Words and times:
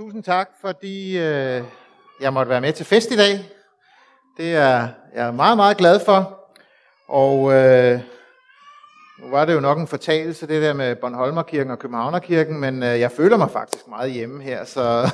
Tusind 0.00 0.22
tak, 0.22 0.50
fordi 0.60 1.18
øh, 1.18 1.62
jeg 2.20 2.32
måtte 2.32 2.50
være 2.50 2.60
med 2.60 2.72
til 2.72 2.86
fest 2.86 3.10
i 3.10 3.16
dag. 3.16 3.50
Det 4.36 4.54
er 4.54 4.88
jeg 5.14 5.26
er 5.26 5.30
meget, 5.30 5.56
meget 5.56 5.76
glad 5.76 6.00
for. 6.04 6.38
Og 7.08 7.52
øh, 7.52 8.00
nu 9.18 9.30
var 9.30 9.44
det 9.44 9.54
jo 9.54 9.60
nok 9.60 9.78
en 9.78 9.86
fortalelse, 9.86 10.46
det 10.46 10.62
der 10.62 10.72
med 10.72 10.96
Bornholmerkirken 10.96 11.70
og 11.70 11.78
Københavnerkirken, 11.78 12.60
men 12.60 12.82
øh, 12.82 13.00
jeg 13.00 13.12
føler 13.12 13.36
mig 13.36 13.50
faktisk 13.50 13.88
meget 13.88 14.12
hjemme 14.12 14.42
her, 14.42 14.64
så, 14.64 15.10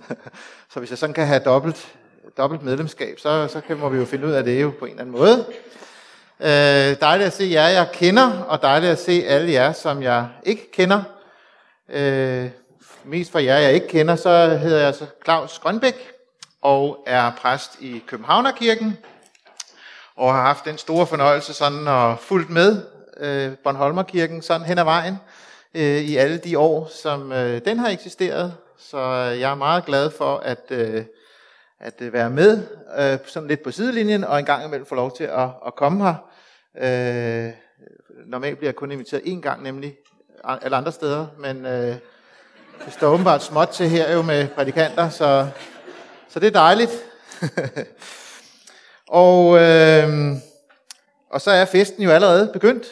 så 0.72 0.78
hvis 0.78 0.90
jeg 0.90 0.98
sådan 0.98 1.14
kan 1.14 1.26
have 1.26 1.40
dobbelt, 1.44 1.94
dobbelt 2.36 2.62
medlemskab, 2.62 3.18
så, 3.18 3.48
så 3.48 3.60
kan, 3.60 3.76
må 3.76 3.88
vi 3.88 3.98
jo 3.98 4.04
finde 4.04 4.26
ud 4.26 4.32
af 4.32 4.44
det 4.44 4.62
jo 4.62 4.72
på 4.78 4.84
en 4.84 4.90
eller 4.90 5.02
anden 5.02 5.16
måde. 5.18 5.44
Øh, 6.40 7.00
dejligt 7.00 7.26
at 7.26 7.32
se 7.32 7.44
jer, 7.50 7.68
jeg 7.68 7.88
kender, 7.92 8.42
og 8.42 8.62
dejligt 8.62 8.92
at 8.92 8.98
se 8.98 9.24
alle 9.26 9.52
jer, 9.52 9.72
som 9.72 10.02
jeg 10.02 10.28
ikke 10.44 10.70
kender. 10.72 11.02
Øh, 11.88 12.50
mest 13.04 13.32
for 13.32 13.38
jer, 13.38 13.58
jeg 13.58 13.72
ikke 13.72 13.88
kender, 13.88 14.16
så 14.16 14.48
hedder 14.48 14.80
jeg 14.80 14.94
så 14.94 15.06
Claus 15.24 15.58
Grønbæk 15.58 16.12
og 16.62 17.04
er 17.06 17.32
præst 17.38 17.80
i 17.80 18.02
Københavnerkirken 18.06 18.98
og 20.16 20.34
har 20.34 20.42
haft 20.42 20.64
den 20.64 20.78
store 20.78 21.06
fornøjelse 21.06 21.54
sådan 21.54 21.88
at 21.88 22.18
fulgt 22.18 22.50
med 22.50 22.82
øh, 23.16 23.52
Bornholmerkirken 23.64 24.42
sådan 24.42 24.66
hen 24.66 24.78
ad 24.78 24.84
vejen 24.84 25.16
øh, 25.74 25.82
i 25.82 26.16
alle 26.16 26.38
de 26.38 26.58
år, 26.58 26.90
som 27.02 27.32
øh, 27.32 27.64
den 27.64 27.78
har 27.78 27.88
eksisteret. 27.88 28.54
Så 28.78 28.98
øh, 28.98 29.40
jeg 29.40 29.50
er 29.50 29.54
meget 29.54 29.84
glad 29.84 30.10
for 30.10 30.36
at, 30.36 30.62
øh, 30.70 31.04
at 31.80 31.94
øh, 32.00 32.12
være 32.12 32.30
med 32.30 32.66
øh, 32.98 33.18
sådan 33.26 33.48
lidt 33.48 33.62
på 33.62 33.70
sidelinjen 33.70 34.24
og 34.24 34.38
en 34.38 34.44
gang 34.44 34.64
imellem 34.64 34.86
få 34.86 34.94
lov 34.94 35.16
til 35.16 35.24
at, 35.24 35.48
at 35.66 35.74
komme 35.76 36.04
her. 36.04 36.14
Øh, 36.78 37.52
normalt 38.26 38.58
bliver 38.58 38.68
jeg 38.68 38.76
kun 38.76 38.92
inviteret 38.92 39.22
én 39.22 39.40
gang, 39.40 39.62
nemlig 39.62 39.96
alle 40.44 40.76
andre 40.76 40.92
steder, 40.92 41.26
men 41.38 41.66
øh, 41.66 41.96
det 42.84 42.92
står 42.92 43.08
åbenbart 43.08 43.42
småt 43.42 43.68
til 43.68 43.88
her 43.88 44.12
jo 44.12 44.22
med 44.22 44.48
prædikanter, 44.48 45.08
så, 45.08 45.48
så 46.28 46.40
det 46.40 46.46
er 46.46 46.50
dejligt. 46.50 46.90
og, 49.22 49.58
øh, 49.60 50.36
og 51.30 51.40
så 51.40 51.50
er 51.50 51.64
festen 51.64 52.02
jo 52.02 52.10
allerede 52.10 52.50
begyndt, 52.52 52.86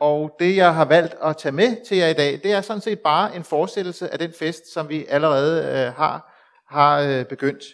og 0.00 0.36
det 0.38 0.56
jeg 0.56 0.74
har 0.74 0.84
valgt 0.84 1.14
at 1.24 1.36
tage 1.36 1.52
med 1.52 1.76
til 1.86 1.96
jer 1.96 2.08
i 2.08 2.12
dag, 2.12 2.40
det 2.42 2.52
er 2.52 2.60
sådan 2.60 2.80
set 2.80 3.00
bare 3.00 3.36
en 3.36 3.44
fortsættelse 3.44 4.12
af 4.12 4.18
den 4.18 4.32
fest, 4.38 4.72
som 4.72 4.88
vi 4.88 5.06
allerede 5.08 5.62
øh, 5.62 5.94
har, 5.94 6.34
har 6.68 7.00
øh, 7.00 7.24
begyndt. 7.24 7.64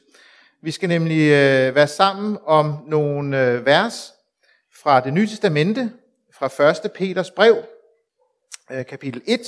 Vi 0.62 0.70
skal 0.70 0.88
nemlig 0.88 1.20
øh, 1.20 1.74
være 1.74 1.86
sammen 1.86 2.38
om 2.46 2.74
nogle 2.86 3.42
øh, 3.42 3.66
vers 3.66 4.12
fra 4.82 5.00
det 5.00 5.12
nye 5.12 5.28
testamente, 5.28 5.92
fra 6.34 6.86
1. 6.86 6.92
Peters 6.92 7.30
brev, 7.30 7.56
øh, 8.70 8.86
kapitel 8.86 9.22
1 9.26 9.40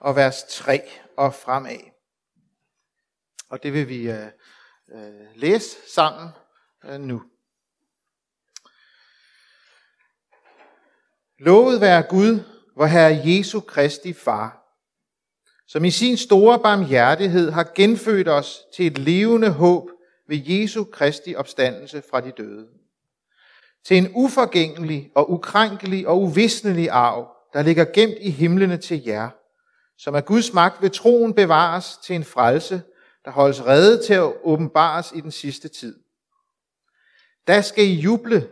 og 0.00 0.16
vers 0.16 0.44
3 0.50 0.82
og 1.18 1.34
fremad. 1.34 1.78
Og 3.48 3.62
det 3.62 3.72
vil 3.72 3.88
vi 3.88 4.10
øh, 4.10 4.26
øh, 4.94 5.26
læse 5.34 5.76
sammen 5.94 6.28
øh, 6.84 7.00
nu. 7.00 7.22
Lovet 11.38 11.80
være 11.80 12.02
Gud, 12.02 12.40
hvor 12.74 12.86
Herre 12.86 13.20
Jesu 13.24 13.60
Kristi 13.60 14.12
Far, 14.12 14.64
som 15.66 15.84
i 15.84 15.90
sin 15.90 16.16
store 16.16 16.58
barmhjertighed 16.58 17.50
har 17.50 17.72
genfødt 17.74 18.28
os 18.28 18.60
til 18.74 18.86
et 18.86 18.98
levende 18.98 19.50
håb 19.50 19.90
ved 20.28 20.36
Jesu 20.46 20.84
Kristi 20.84 21.34
opstandelse 21.34 22.02
fra 22.10 22.20
de 22.20 22.30
døde. 22.30 22.68
Til 23.84 23.96
en 23.96 24.12
uforgængelig 24.14 25.10
og 25.14 25.30
ukrænkelig 25.30 26.08
og 26.08 26.22
uvisnelig 26.22 26.90
arv, 26.90 27.28
der 27.52 27.62
ligger 27.62 27.84
gemt 27.84 28.18
i 28.20 28.30
himlene 28.30 28.76
til 28.76 29.04
jer, 29.04 29.30
som 29.98 30.14
af 30.14 30.24
Guds 30.24 30.52
magt 30.52 30.82
ved 30.82 30.90
troen 30.90 31.34
bevares 31.34 31.96
til 31.96 32.16
en 32.16 32.24
frelse, 32.24 32.82
der 33.24 33.30
holdes 33.30 33.66
redde 33.66 34.06
til 34.06 34.14
at 34.14 34.32
åbenbares 34.44 35.12
i 35.14 35.20
den 35.20 35.30
sidste 35.30 35.68
tid. 35.68 36.00
Da 37.46 37.62
skal 37.62 37.84
I 37.84 37.94
juble, 37.94 38.50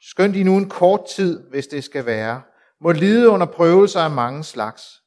skønt 0.00 0.36
I 0.36 0.42
nu 0.42 0.56
en 0.56 0.68
kort 0.68 1.06
tid, 1.06 1.48
hvis 1.50 1.66
det 1.66 1.84
skal 1.84 2.06
være, 2.06 2.42
må 2.80 2.92
lide 2.92 3.28
under 3.28 3.46
prøvelser 3.46 4.00
af 4.00 4.10
mange 4.10 4.44
slags. 4.44 5.02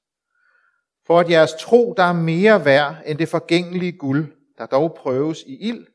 For 1.08 1.20
at 1.20 1.30
jeres 1.30 1.54
tro, 1.60 1.94
der 1.98 2.04
er 2.04 2.14
mere 2.14 2.66
værd 2.66 2.96
end 3.06 3.18
det 3.18 3.30
forgængelige 3.30 3.92
guld, 3.92 4.34
der 4.58 4.66
dog 4.66 4.94
prøves 4.94 5.44
i 5.44 5.58
ild, 5.58 5.88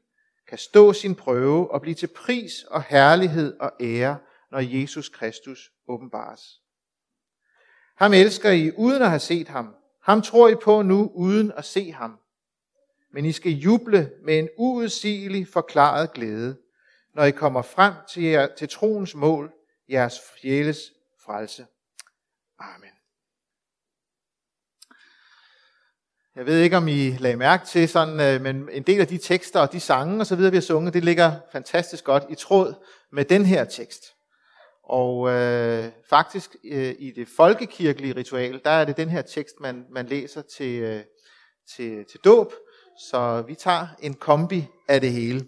kan 0.48 0.58
stå 0.58 0.92
sin 0.92 1.14
prøve 1.14 1.70
og 1.70 1.80
blive 1.80 1.94
til 1.94 2.06
pris 2.06 2.52
og 2.62 2.82
herlighed 2.82 3.56
og 3.60 3.72
ære, 3.80 4.18
når 4.50 4.60
Jesus 4.60 5.08
Kristus 5.08 5.70
åbenbares. 5.88 6.60
Ham 7.96 8.12
elsker 8.12 8.50
I 8.50 8.70
uden 8.76 9.02
at 9.02 9.08
have 9.08 9.20
set 9.20 9.48
ham, 9.48 9.74
ham 10.06 10.22
tror 10.22 10.48
I 10.48 10.54
på 10.54 10.82
nu 10.82 11.10
uden 11.14 11.52
at 11.56 11.64
se 11.64 11.92
ham. 11.92 12.18
Men 13.12 13.24
I 13.24 13.32
skal 13.32 13.52
juble 13.52 14.10
med 14.24 14.38
en 14.38 14.48
uudsigelig 14.58 15.48
forklaret 15.48 16.12
glæde, 16.12 16.56
når 17.14 17.24
I 17.24 17.30
kommer 17.30 17.62
frem 17.62 17.94
til, 18.12 18.22
jer, 18.22 18.48
til 18.58 18.68
troens 18.68 19.14
mål, 19.14 19.52
jeres 19.90 20.20
fjæles 20.40 20.78
frelse. 21.24 21.66
Amen. 22.58 22.90
Jeg 26.36 26.46
ved 26.46 26.60
ikke, 26.60 26.76
om 26.76 26.88
I 26.88 27.10
lagde 27.10 27.36
mærke 27.36 27.66
til 27.66 27.88
sådan, 27.88 28.20
øh, 28.20 28.42
men 28.42 28.68
en 28.72 28.82
del 28.82 29.00
af 29.00 29.06
de 29.06 29.18
tekster 29.18 29.60
og 29.60 29.72
de 29.72 29.80
sange 29.80 30.20
og 30.20 30.26
så 30.26 30.36
videre, 30.36 30.50
vi 30.50 30.56
har 30.56 30.62
sunget, 30.62 30.94
det 30.94 31.04
ligger 31.04 31.32
fantastisk 31.52 32.04
godt 32.04 32.24
i 32.28 32.34
tråd 32.34 32.74
med 33.12 33.24
den 33.24 33.44
her 33.44 33.64
tekst. 33.64 34.15
Og 34.88 35.28
øh, 35.30 35.92
faktisk 36.10 36.56
øh, 36.64 36.94
i 36.98 37.10
det 37.10 37.28
folkekirkelige 37.36 38.16
ritual, 38.16 38.60
der 38.64 38.70
er 38.70 38.84
det 38.84 38.96
den 38.96 39.08
her 39.08 39.22
tekst, 39.22 39.54
man, 39.60 39.86
man 39.90 40.06
læser 40.06 40.42
til, 40.42 40.82
øh, 40.82 41.04
til, 41.76 42.04
til 42.04 42.20
dåb. 42.24 42.52
Så 43.10 43.44
vi 43.46 43.54
tager 43.54 43.86
en 44.02 44.14
kombi 44.14 44.66
af 44.88 45.00
det 45.00 45.12
hele. 45.12 45.46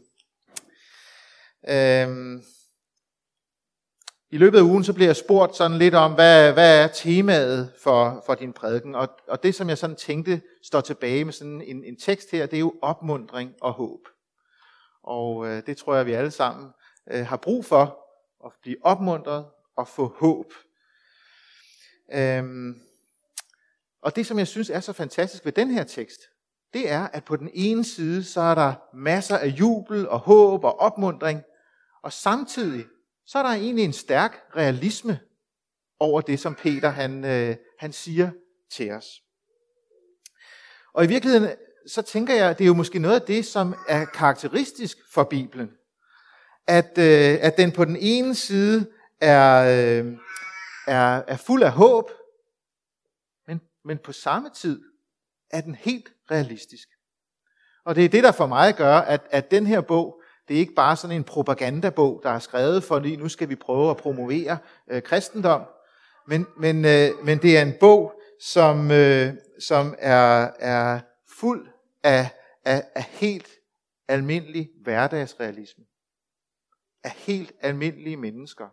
Øhm, 1.69 2.43
I 4.31 4.39
løbet 4.39 4.59
af 4.59 4.63
ugen 4.63 4.85
så 4.85 4.93
bliver 4.93 5.09
jeg 5.09 5.17
spurgt 5.17 5.57
sådan 5.57 5.79
lidt 5.79 5.95
om, 5.95 6.15
hvad, 6.15 6.53
hvad 6.53 6.83
er 6.83 6.87
temaet 6.87 7.73
for, 7.83 8.23
for 8.27 8.35
din 8.35 8.53
prædiken? 8.53 8.95
Og, 8.95 9.09
og 9.29 9.43
det, 9.43 9.55
som 9.55 9.69
jeg 9.69 9.79
sådan 9.79 9.97
tænkte 9.97 10.41
står 10.63 10.81
tilbage 10.81 11.25
med 11.25 11.33
sådan 11.33 11.63
en, 11.63 11.85
en 11.85 11.97
tekst 11.99 12.31
her, 12.31 12.47
det 12.47 12.57
er 12.57 12.61
jo 12.61 12.75
opmundring 12.83 13.55
og 13.61 13.73
håb. 13.73 14.01
Og 15.03 15.47
øh, 15.47 15.63
det 15.67 15.77
tror 15.77 15.95
jeg, 15.95 16.07
vi 16.07 16.13
alle 16.13 16.31
sammen 16.31 16.69
øh, 17.11 17.27
har 17.27 17.37
brug 17.37 17.65
for, 17.65 18.08
og 18.41 18.53
blive 18.63 18.77
opmuntret 18.83 19.47
og 19.77 19.89
få 19.89 20.15
håb. 20.17 20.53
Øhm, 22.13 22.81
og 24.03 24.17
det, 24.17 24.27
som 24.27 24.39
jeg 24.39 24.47
synes 24.47 24.71
er 24.71 24.81
så 24.81 24.93
fantastisk 24.93 25.45
ved 25.45 25.53
den 25.53 25.71
her 25.71 25.85
tekst, 25.85 26.21
det 26.73 26.91
er, 26.91 27.07
at 27.07 27.25
på 27.25 27.37
den 27.37 27.51
ene 27.55 27.85
side, 27.85 28.25
så 28.25 28.41
er 28.41 28.55
der 28.55 28.75
masser 28.95 29.39
af 29.39 29.47
jubel 29.47 30.09
og 30.09 30.19
håb 30.19 30.65
og 30.65 30.81
opmundring, 30.81 31.43
og 32.03 32.13
samtidig, 32.13 32.87
så 33.27 33.39
er 33.39 33.43
der 33.43 33.51
egentlig 33.51 33.85
en 33.85 33.93
stærk 33.93 34.43
realisme 34.57 35.21
over 35.99 36.21
det, 36.21 36.41
som 36.41 36.55
Peter 36.55 36.89
han, 36.89 37.25
øh, 37.25 37.57
han 37.79 37.93
siger 37.93 38.31
til 38.71 38.91
os. 38.91 39.23
Og 40.93 41.05
i 41.05 41.09
virkeligheden, 41.09 41.57
så 41.87 42.03
tænker 42.03 42.35
jeg, 42.35 42.59
det 42.59 42.65
er 42.65 42.69
jo 42.69 42.75
måske 42.75 42.99
noget 42.99 43.21
af 43.21 43.27
det, 43.27 43.47
som 43.47 43.75
er 43.89 44.05
karakteristisk 44.05 44.99
for 45.13 45.25
Bibelen 45.25 45.78
at, 46.69 46.99
øh, 46.99 47.39
at 47.41 47.57
den 47.57 47.73
på 47.73 47.85
den 47.85 47.97
ene 48.01 48.35
side 48.35 48.87
er, 49.21 49.61
øh, 49.61 50.13
er, 50.87 51.23
er 51.27 51.37
fuld 51.37 51.63
af 51.63 51.73
håb, 51.73 52.11
men, 53.47 53.61
men 53.85 53.99
på 53.99 54.13
samme 54.13 54.51
tid 54.55 54.83
er 55.51 55.61
den 55.61 55.75
helt 55.75 56.09
realistisk. 56.31 56.89
Og 57.85 57.97
det 57.97 58.05
er 58.05 58.09
det, 58.09 58.25
der 58.25 58.33
for 58.33 58.47
mig 58.47 58.75
gør, 58.75 58.97
at, 58.97 59.21
at 59.31 59.51
den 59.51 59.67
her 59.67 59.81
bog, 59.81 60.23
det 60.49 60.55
er 60.55 60.61
ikke 60.61 60.75
bare 60.75 60.97
sådan 60.97 61.17
en 61.17 61.25
propagandabog, 61.25 62.21
der 62.23 62.31
er 62.31 62.39
skrevet, 62.39 62.85
fordi 62.85 63.17
nu 63.17 63.29
skal 63.29 63.49
vi 63.49 63.55
prøve 63.55 63.91
at 63.91 63.97
promovere 63.97 64.59
øh, 64.91 65.03
kristendom, 65.03 65.63
men, 66.27 66.47
men, 66.57 66.85
øh, 66.85 67.11
men 67.25 67.39
det 67.39 67.59
er 67.59 67.63
en 67.63 67.75
bog, 67.81 68.13
som, 68.41 68.91
øh, 68.91 69.35
som 69.61 69.95
er, 69.99 70.51
er 70.59 71.01
fuld 71.41 71.69
af, 72.03 72.29
af, 72.65 72.85
af 72.95 73.03
helt 73.03 73.49
almindelig 74.09 74.71
hverdagsrealisme 74.83 75.85
af 77.05 77.11
helt 77.11 77.53
almindelige 77.61 78.17
mennesker. 78.17 78.69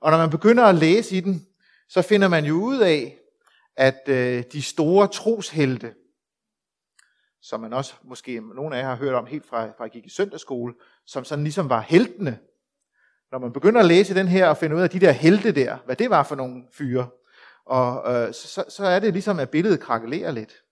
Og 0.00 0.10
når 0.10 0.18
man 0.18 0.30
begynder 0.30 0.64
at 0.64 0.74
læse 0.74 1.16
i 1.16 1.20
den, 1.20 1.46
så 1.88 2.02
finder 2.02 2.28
man 2.28 2.44
jo 2.44 2.54
ud 2.54 2.78
af, 2.78 3.18
at 3.76 4.08
øh, 4.08 4.44
de 4.52 4.62
store 4.62 5.08
troshelte, 5.08 5.94
som 7.42 7.60
man 7.60 7.72
også 7.72 7.94
måske 8.04 8.40
nogle 8.40 8.76
af 8.76 8.80
jer 8.80 8.88
har 8.88 8.96
hørt 8.96 9.14
om 9.14 9.26
helt 9.26 9.46
fra, 9.46 9.66
fra 9.66 9.84
jeg 9.84 9.90
gik 9.90 10.06
i 10.06 10.10
søndagsskole, 10.10 10.74
som 11.06 11.24
sådan 11.24 11.44
ligesom 11.44 11.68
var 11.68 11.80
heltene. 11.80 12.38
Når 13.32 13.38
man 13.38 13.52
begynder 13.52 13.80
at 13.80 13.86
læse 13.86 14.14
den 14.14 14.28
her 14.28 14.48
og 14.48 14.56
finde 14.56 14.76
ud 14.76 14.80
af 14.80 14.90
de 14.90 15.00
der 15.00 15.12
helte 15.12 15.52
der, 15.52 15.78
hvad 15.84 15.96
det 15.96 16.10
var 16.10 16.22
for 16.22 16.34
nogle 16.34 16.64
fyre, 16.72 17.08
og 17.64 18.14
øh, 18.14 18.34
så, 18.34 18.64
så 18.68 18.86
er 18.86 18.98
det 18.98 19.12
ligesom, 19.12 19.40
at 19.40 19.50
billedet 19.50 19.80
krakelerer 19.80 20.30
lidt. 20.30 20.62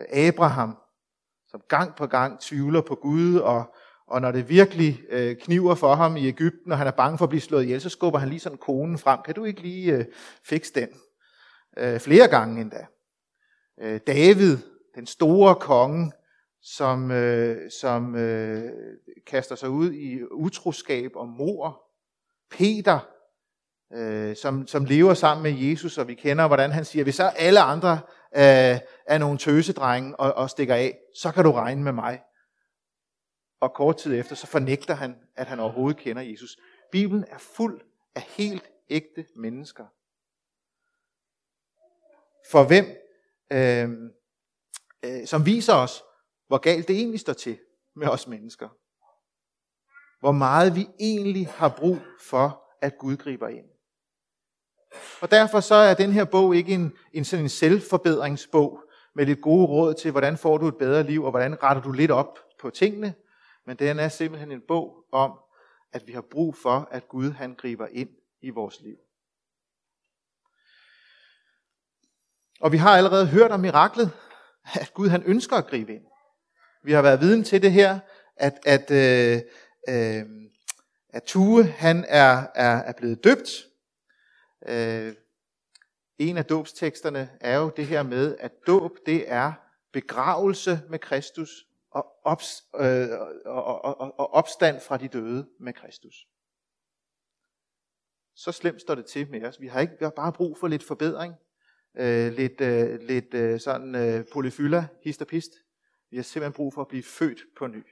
Øh, 0.00 0.26
Abraham, 0.26 0.78
som 1.48 1.62
gang 1.68 1.96
på 1.96 2.06
gang 2.06 2.40
tvivler 2.40 2.80
på 2.80 2.94
Gud 2.94 3.36
og, 3.36 3.74
og 4.08 4.20
når 4.20 4.32
det 4.32 4.48
virkelig 4.48 5.00
øh, 5.08 5.36
kniver 5.36 5.74
for 5.74 5.94
ham 5.94 6.16
i 6.16 6.26
Ægypten, 6.28 6.72
og 6.72 6.78
han 6.78 6.86
er 6.86 6.90
bange 6.90 7.18
for 7.18 7.24
at 7.24 7.28
blive 7.28 7.40
slået 7.40 7.62
ihjel, 7.62 7.80
så 7.80 7.88
skubber 7.88 8.18
han 8.18 8.28
lige 8.28 8.40
sådan 8.40 8.58
konen 8.58 8.98
frem. 8.98 9.18
Kan 9.24 9.34
du 9.34 9.44
ikke 9.44 9.62
lige 9.62 9.92
øh, 9.92 10.04
fikse 10.44 10.72
den? 10.74 10.88
Øh, 11.78 12.00
flere 12.00 12.28
gange 12.28 12.60
endda. 12.60 12.86
Øh, 13.80 14.00
David, 14.06 14.58
den 14.94 15.06
store 15.06 15.54
konge, 15.54 16.12
som, 16.62 17.10
øh, 17.10 17.70
som 17.80 18.14
øh, 18.14 18.72
kaster 19.26 19.54
sig 19.54 19.68
ud 19.68 19.92
i 19.92 20.22
utroskab 20.24 21.10
og 21.14 21.28
mor. 21.28 21.82
Peter, 22.50 22.98
øh, 23.92 24.36
som, 24.36 24.66
som 24.66 24.84
lever 24.84 25.14
sammen 25.14 25.42
med 25.42 25.68
Jesus, 25.68 25.98
og 25.98 26.08
vi 26.08 26.14
kender, 26.14 26.46
hvordan 26.46 26.72
han 26.72 26.84
siger, 26.84 27.02
hvis 27.02 27.14
så 27.14 27.24
alle 27.24 27.60
andre 27.60 27.92
øh, 28.36 28.78
er 29.06 29.18
nogle 29.18 29.38
tøsedrenge 29.38 30.20
og, 30.20 30.34
og 30.34 30.50
stikker 30.50 30.74
af, 30.74 30.98
så 31.14 31.32
kan 31.32 31.44
du 31.44 31.52
regne 31.52 31.82
med 31.82 31.92
mig. 31.92 32.20
Og 33.60 33.74
kort 33.74 33.96
tid 33.96 34.18
efter, 34.18 34.34
så 34.34 34.46
fornægter 34.46 34.94
han, 34.94 35.16
at 35.34 35.46
han 35.46 35.60
overhovedet 35.60 36.00
kender 36.00 36.22
Jesus. 36.22 36.56
Bibelen 36.92 37.24
er 37.28 37.38
fuld 37.38 37.80
af 38.14 38.22
helt 38.22 38.70
ægte 38.90 39.26
mennesker. 39.36 39.86
For 42.50 42.66
hvem, 42.66 42.86
øh, 43.52 43.90
øh, 45.04 45.26
som 45.26 45.46
viser 45.46 45.74
os, 45.74 46.02
hvor 46.46 46.58
galt 46.58 46.88
det 46.88 46.96
egentlig 46.96 47.20
står 47.20 47.32
til 47.32 47.58
med 47.96 48.08
os 48.08 48.26
mennesker. 48.26 48.68
Hvor 50.20 50.32
meget 50.32 50.76
vi 50.76 50.88
egentlig 51.00 51.48
har 51.48 51.74
brug 51.78 51.98
for, 52.20 52.62
at 52.82 52.98
Gud 52.98 53.16
griber 53.16 53.48
ind. 53.48 53.66
Og 55.20 55.30
derfor 55.30 55.60
så 55.60 55.74
er 55.74 55.94
den 55.94 56.12
her 56.12 56.24
bog 56.24 56.56
ikke 56.56 56.74
en, 56.74 56.92
en 57.12 57.24
sådan 57.24 57.44
en 57.44 57.48
selvforbedringsbog 57.48 58.82
med 59.14 59.26
lidt 59.26 59.40
gode 59.40 59.66
råd 59.66 59.94
til, 59.94 60.10
hvordan 60.10 60.36
får 60.36 60.58
du 60.58 60.68
et 60.68 60.78
bedre 60.78 61.02
liv, 61.02 61.24
og 61.24 61.30
hvordan 61.30 61.62
retter 61.62 61.82
du 61.82 61.92
lidt 61.92 62.10
op 62.10 62.38
på 62.60 62.70
tingene. 62.70 63.14
Men 63.66 63.76
den 63.76 63.98
er 63.98 64.08
simpelthen 64.08 64.52
en 64.52 64.62
bog 64.68 65.04
om, 65.12 65.38
at 65.92 66.06
vi 66.06 66.12
har 66.12 66.20
brug 66.20 66.56
for, 66.56 66.88
at 66.90 67.08
Gud 67.08 67.30
han 67.30 67.54
griber 67.54 67.86
ind 67.86 68.10
i 68.40 68.50
vores 68.50 68.80
liv. 68.80 68.96
Og 72.60 72.72
vi 72.72 72.76
har 72.76 72.96
allerede 72.96 73.26
hørt 73.26 73.50
om 73.50 73.60
miraklet, 73.60 74.10
at 74.80 74.94
Gud 74.94 75.08
han 75.08 75.22
ønsker 75.22 75.56
at 75.56 75.66
gribe 75.66 75.94
ind. 75.94 76.04
Vi 76.82 76.92
har 76.92 77.02
været 77.02 77.20
viden 77.20 77.44
til 77.44 77.62
det 77.62 77.72
her, 77.72 77.98
at, 78.36 78.58
at, 78.66 78.90
øh, 78.90 79.42
øh, 79.88 80.24
at 81.08 81.22
Tue 81.22 81.64
han 81.64 82.04
er, 82.08 82.46
er, 82.54 82.76
er 82.76 82.92
blevet 82.92 83.24
døbt. 83.24 83.50
Øh, 84.68 85.14
en 86.18 86.36
af 86.36 86.44
dåbsteksterne 86.44 87.30
er 87.40 87.56
jo 87.56 87.72
det 87.76 87.86
her 87.86 88.02
med, 88.02 88.36
at 88.40 88.52
dåb 88.66 88.92
det 89.06 89.32
er 89.32 89.52
begravelse 89.92 90.80
med 90.88 90.98
Kristus 90.98 91.65
og, 91.96 92.06
ops, 92.24 92.64
øh, 92.74 93.08
og, 93.44 93.64
og, 93.64 94.00
og, 94.00 94.18
og 94.18 94.30
opstand 94.30 94.80
fra 94.80 94.96
de 94.96 95.08
døde 95.08 95.48
med 95.60 95.72
Kristus. 95.72 96.28
Så 98.34 98.52
slemt 98.52 98.80
står 98.80 98.94
det 98.94 99.06
til 99.06 99.30
med 99.30 99.44
os. 99.44 99.60
Vi 99.60 99.66
har, 99.66 99.80
ikke, 99.80 99.92
vi 99.98 100.04
har 100.04 100.10
bare 100.10 100.32
brug 100.32 100.58
for 100.58 100.68
lidt 100.68 100.82
forbedring, 100.82 101.34
øh, 101.94 102.32
lidt, 102.32 102.60
øh, 102.60 103.00
lidt 103.00 103.34
øh, 103.34 103.60
sådan 103.60 103.94
øh, 103.94 104.24
polyfylla, 104.32 104.88
hist 105.02 105.20
og 105.20 105.26
pist. 105.26 105.50
Vi 106.10 106.16
har 106.16 106.24
simpelthen 106.24 106.52
brug 106.52 106.74
for 106.74 106.80
at 106.80 106.88
blive 106.88 107.02
født 107.02 107.40
på 107.56 107.66
ny. 107.66 107.84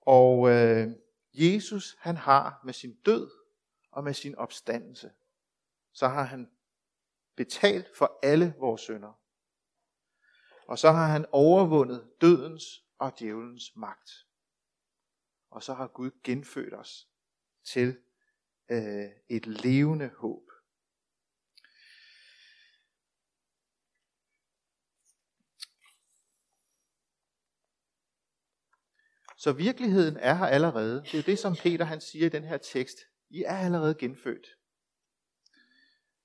Og 0.00 0.50
øh, 0.50 0.88
Jesus, 1.32 1.96
han 1.98 2.16
har 2.16 2.60
med 2.64 2.72
sin 2.72 2.94
død 3.06 3.30
og 3.90 4.04
med 4.04 4.14
sin 4.14 4.34
opstandelse, 4.34 5.10
så 5.92 6.08
har 6.08 6.22
han 6.22 6.50
betalt 7.36 7.96
for 7.96 8.18
alle 8.22 8.54
vores 8.58 8.80
synder. 8.80 9.19
Og 10.70 10.78
så 10.78 10.90
har 10.90 11.06
han 11.06 11.26
overvundet 11.32 12.10
dødens 12.20 12.84
og 12.98 13.18
djævelens 13.18 13.76
magt. 13.76 14.10
Og 15.50 15.62
så 15.62 15.74
har 15.74 15.86
Gud 15.86 16.10
genfødt 16.24 16.74
os 16.74 17.08
til 17.64 17.98
øh, 18.68 19.10
et 19.28 19.46
levende 19.46 20.10
håb. 20.16 20.50
Så 29.36 29.52
virkeligheden 29.52 30.16
er 30.16 30.34
her 30.34 30.46
allerede. 30.46 31.04
Det 31.12 31.18
er 31.18 31.22
det, 31.22 31.38
som 31.38 31.56
Peter 31.62 31.84
han 31.84 32.00
siger 32.00 32.26
i 32.26 32.28
den 32.28 32.44
her 32.44 32.58
tekst. 32.58 32.98
I 33.30 33.42
er 33.42 33.56
allerede 33.56 33.94
genfødt. 33.94 34.46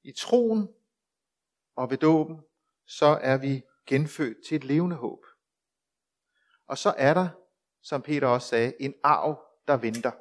I 0.03 0.11
troen 0.11 0.67
og 1.75 1.89
ved 1.89 1.97
dåben, 1.97 2.41
så 2.85 3.05
er 3.05 3.37
vi 3.37 3.63
genfødt 3.87 4.37
til 4.47 4.55
et 4.55 4.63
levende 4.63 4.95
håb. 4.95 5.25
Og 6.67 6.77
så 6.77 6.93
er 6.97 7.13
der, 7.13 7.29
som 7.81 8.01
Peter 8.01 8.27
også 8.27 8.47
sagde, 8.47 8.73
en 8.79 8.93
arv, 9.03 9.41
der 9.67 9.77
venter. 9.77 10.11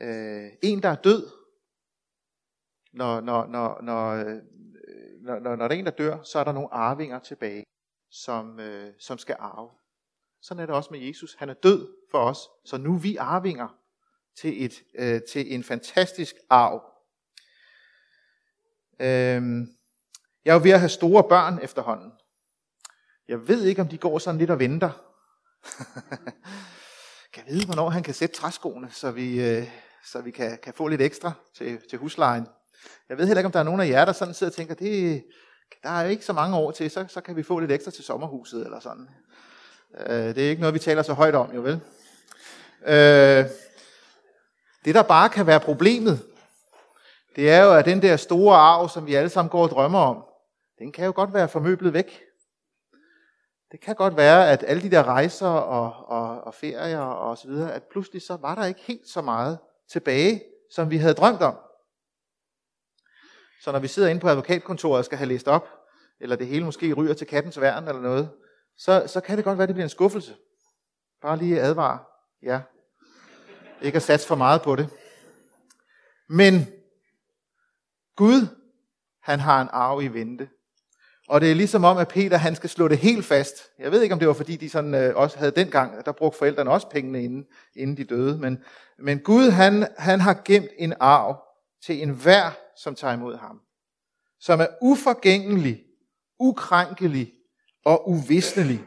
Øh, 0.00 0.52
en, 0.62 0.82
der 0.82 0.88
er 0.88 1.02
død, 1.02 1.30
når, 2.92 3.20
når, 3.20 3.46
når, 3.46 3.80
når, 3.82 4.16
når, 5.20 5.38
når, 5.38 5.56
når 5.56 5.68
der 5.68 5.74
er 5.74 5.78
en, 5.78 5.84
der 5.84 5.90
dør, 5.90 6.22
så 6.22 6.38
er 6.38 6.44
der 6.44 6.52
nogle 6.52 6.74
arvinger 6.74 7.18
tilbage, 7.18 7.64
som, 8.10 8.60
øh, 8.60 8.94
som 8.98 9.18
skal 9.18 9.36
arve. 9.38 9.70
Sådan 10.42 10.62
er 10.62 10.66
det 10.66 10.74
også 10.74 10.90
med 10.90 11.00
Jesus. 11.00 11.34
Han 11.34 11.48
er 11.48 11.54
død 11.54 11.96
for 12.10 12.18
os, 12.18 12.38
så 12.64 12.76
nu 12.78 12.94
er 12.94 12.98
vi 12.98 13.16
arvinger 13.16 13.68
til, 14.36 14.64
et, 14.64 14.84
øh, 14.94 15.22
til 15.22 15.54
en 15.54 15.64
fantastisk 15.64 16.34
arv. 16.50 16.92
Øhm, 19.00 19.75
jeg 20.46 20.52
er 20.52 20.56
jo 20.56 20.62
ved 20.62 20.70
at 20.70 20.80
have 20.80 20.88
store 20.88 21.24
børn 21.24 21.58
efterhånden. 21.62 22.12
Jeg 23.28 23.48
ved 23.48 23.64
ikke, 23.64 23.82
om 23.82 23.88
de 23.88 23.98
går 23.98 24.18
sådan 24.18 24.38
lidt 24.38 24.50
og 24.50 24.58
venter. 24.58 24.90
kan 27.34 27.44
jeg 27.46 27.54
vide, 27.54 27.66
hvornår 27.66 27.90
han 27.90 28.02
kan 28.02 28.14
sætte 28.14 28.36
træskoene, 28.36 28.88
så 28.92 29.10
vi, 29.10 29.40
øh, 29.40 29.68
så 30.04 30.20
vi 30.20 30.30
kan, 30.30 30.58
kan 30.62 30.74
få 30.74 30.88
lidt 30.88 31.00
ekstra 31.00 31.32
til, 31.56 31.78
til 31.90 31.98
huslejen. 31.98 32.46
Jeg 33.08 33.18
ved 33.18 33.26
heller 33.26 33.40
ikke, 33.40 33.46
om 33.46 33.52
der 33.52 33.58
er 33.58 33.64
nogen 33.64 33.80
af 33.80 33.88
jer, 33.88 34.04
der 34.04 34.12
sådan 34.12 34.34
sidder 34.34 34.50
og 34.50 34.56
tænker, 34.56 34.74
det, 34.74 35.24
der 35.82 35.90
er 35.90 36.02
jo 36.02 36.08
ikke 36.08 36.24
så 36.24 36.32
mange 36.32 36.56
år 36.56 36.70
til, 36.70 36.90
så, 36.90 37.04
så 37.08 37.20
kan 37.20 37.36
vi 37.36 37.42
få 37.42 37.58
lidt 37.58 37.72
ekstra 37.72 37.90
til 37.90 38.04
sommerhuset 38.04 38.64
eller 38.64 38.80
sådan. 38.80 39.08
Øh, 40.06 40.34
det 40.34 40.38
er 40.38 40.50
ikke 40.50 40.60
noget, 40.60 40.74
vi 40.74 40.78
taler 40.78 41.02
så 41.02 41.12
højt 41.12 41.34
om, 41.34 41.50
jo 41.54 41.60
vel? 41.60 41.80
Øh, 42.86 43.44
det, 44.84 44.94
der 44.94 45.02
bare 45.02 45.28
kan 45.28 45.46
være 45.46 45.60
problemet, 45.60 46.22
det 47.36 47.50
er 47.50 47.62
jo, 47.62 47.74
at 47.74 47.84
den 47.84 48.02
der 48.02 48.16
store 48.16 48.56
arv, 48.56 48.88
som 48.88 49.06
vi 49.06 49.14
alle 49.14 49.30
sammen 49.30 49.50
går 49.50 49.62
og 49.62 49.70
drømmer 49.70 49.98
om, 49.98 50.25
den 50.78 50.92
kan 50.92 51.06
jo 51.06 51.12
godt 51.14 51.34
være 51.34 51.48
formøblet 51.48 51.92
væk. 51.92 52.20
Det 53.72 53.80
kan 53.80 53.94
godt 53.94 54.16
være, 54.16 54.50
at 54.50 54.64
alle 54.66 54.82
de 54.82 54.90
der 54.90 55.02
rejser 55.02 55.46
og, 55.46 56.06
og, 56.06 56.44
og 56.44 56.54
ferier 56.54 57.00
og 57.00 57.38
så 57.38 57.48
videre, 57.48 57.74
at 57.74 57.82
pludselig 57.84 58.22
så 58.22 58.36
var 58.36 58.54
der 58.54 58.64
ikke 58.64 58.80
helt 58.80 59.08
så 59.08 59.20
meget 59.20 59.58
tilbage, 59.90 60.42
som 60.70 60.90
vi 60.90 60.96
havde 60.96 61.14
drømt 61.14 61.42
om. 61.42 61.56
Så 63.62 63.72
når 63.72 63.78
vi 63.78 63.88
sidder 63.88 64.08
inde 64.08 64.20
på 64.20 64.28
advokatkontoret 64.28 64.98
og 64.98 65.04
skal 65.04 65.18
have 65.18 65.28
læst 65.28 65.48
op, 65.48 65.68
eller 66.20 66.36
det 66.36 66.46
hele 66.46 66.64
måske 66.64 66.92
ryger 66.92 67.14
til 67.14 67.26
kattens 67.26 67.60
værn 67.60 67.88
eller 67.88 68.02
noget, 68.02 68.30
så, 68.76 69.04
så 69.06 69.20
kan 69.20 69.36
det 69.36 69.44
godt 69.44 69.58
være, 69.58 69.62
at 69.62 69.68
det 69.68 69.74
bliver 69.74 69.86
en 69.86 69.90
skuffelse. 69.90 70.36
Bare 71.22 71.36
lige 71.36 71.60
advare 71.60 71.98
ja. 72.42 72.62
Ikke 73.82 73.96
at 73.96 74.02
satse 74.02 74.28
for 74.28 74.34
meget 74.34 74.62
på 74.62 74.76
det. 74.76 74.90
Men 76.28 76.52
Gud, 78.16 78.46
han 79.22 79.40
har 79.40 79.62
en 79.62 79.68
arv 79.72 80.02
i 80.02 80.08
vente. 80.08 80.48
Og 81.28 81.40
det 81.40 81.50
er 81.50 81.54
ligesom 81.54 81.84
om, 81.84 81.98
at 81.98 82.08
Peter 82.08 82.36
han 82.36 82.56
skal 82.56 82.70
slå 82.70 82.88
det 82.88 82.98
helt 82.98 83.24
fast. 83.24 83.54
Jeg 83.78 83.92
ved 83.92 84.02
ikke, 84.02 84.12
om 84.12 84.18
det 84.18 84.28
var 84.28 84.34
fordi, 84.34 84.56
de 84.56 84.70
sådan, 84.70 84.94
øh, 84.94 85.16
også 85.16 85.38
havde 85.38 85.50
dengang, 85.50 86.04
der 86.04 86.12
brugte 86.12 86.38
forældrene 86.38 86.70
også 86.70 86.88
pengene, 86.88 87.24
inden, 87.24 87.46
inden 87.76 87.96
de 87.96 88.04
døde. 88.04 88.38
Men, 88.38 88.64
men 88.98 89.18
Gud, 89.18 89.50
han, 89.50 89.88
han 89.98 90.20
har 90.20 90.42
gemt 90.44 90.70
en 90.78 90.94
arv 91.00 91.42
til 91.84 92.02
enhver, 92.02 92.50
som 92.76 92.94
tager 92.94 93.14
imod 93.14 93.36
ham. 93.36 93.60
Som 94.40 94.60
er 94.60 94.66
uforgængelig, 94.82 95.84
ukrænkelig 96.38 97.32
og 97.84 98.10
uvisnelig. 98.10 98.84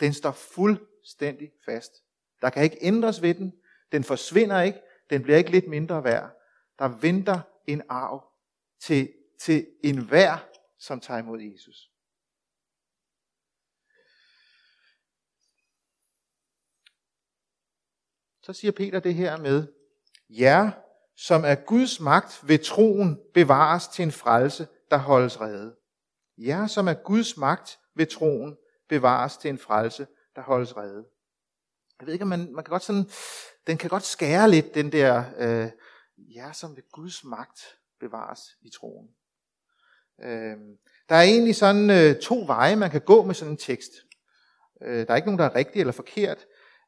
Den 0.00 0.12
står 0.12 0.30
fuldstændig 0.30 1.50
fast. 1.64 1.92
Der 2.40 2.50
kan 2.50 2.62
ikke 2.62 2.78
ændres 2.80 3.22
ved 3.22 3.34
den. 3.34 3.52
Den 3.92 4.04
forsvinder 4.04 4.62
ikke. 4.62 4.78
Den 5.10 5.22
bliver 5.22 5.38
ikke 5.38 5.50
lidt 5.50 5.68
mindre 5.68 6.04
værd. 6.04 6.30
Der 6.78 6.88
venter 6.88 7.40
en 7.66 7.82
arv 7.88 8.24
til, 8.80 9.08
til 9.40 9.66
enhver, 9.84 10.46
som 10.86 11.00
tager 11.00 11.18
imod 11.18 11.40
Jesus. 11.40 11.90
Så 18.42 18.52
siger 18.52 18.72
Peter 18.72 19.00
det 19.00 19.14
her 19.14 19.36
med, 19.36 19.72
jer, 20.28 20.70
som 21.16 21.44
er 21.44 21.54
Guds 21.54 22.00
magt 22.00 22.48
ved 22.48 22.58
troen, 22.58 23.20
bevares 23.34 23.88
til 23.88 24.02
en 24.02 24.12
frelse, 24.12 24.68
der 24.90 24.96
holdes 24.96 25.40
reddet. 25.40 25.76
Jer, 26.38 26.66
som 26.66 26.88
er 26.88 26.94
Guds 26.94 27.36
magt 27.36 27.78
ved 27.94 28.06
troen, 28.06 28.56
bevares 28.88 29.36
til 29.36 29.48
en 29.48 29.58
frelse, 29.58 30.06
der 30.36 30.42
holdes 30.42 30.76
reddet. 30.76 31.06
Jeg 31.98 32.06
ved 32.06 32.12
ikke, 32.12 32.22
om 32.22 32.28
man, 32.28 32.52
man 32.52 32.64
kan 32.64 32.70
godt 32.70 32.82
sådan, 32.82 33.10
den 33.66 33.78
kan 33.78 33.90
godt 33.90 34.02
skære 34.02 34.50
lidt, 34.50 34.74
den 34.74 34.92
der, 34.92 35.24
øh, 35.36 35.70
jer 36.36 36.52
som 36.52 36.76
ved 36.76 36.90
Guds 36.90 37.24
magt 37.24 37.78
bevares 38.00 38.40
i 38.62 38.70
troen. 38.70 39.14
Øhm, 40.22 40.76
der 41.08 41.14
er 41.14 41.22
egentlig 41.22 41.56
sådan 41.56 41.90
øh, 41.90 42.16
to 42.16 42.44
veje, 42.46 42.76
man 42.76 42.90
kan 42.90 43.00
gå 43.00 43.22
med 43.22 43.34
sådan 43.34 43.52
en 43.52 43.56
tekst. 43.56 43.90
Øh, 44.84 45.06
der 45.06 45.12
er 45.12 45.16
ikke 45.16 45.28
nogen, 45.28 45.38
der 45.38 45.44
er 45.44 45.54
rigtig 45.54 45.80
eller 45.80 45.92
forkert. 45.92 46.38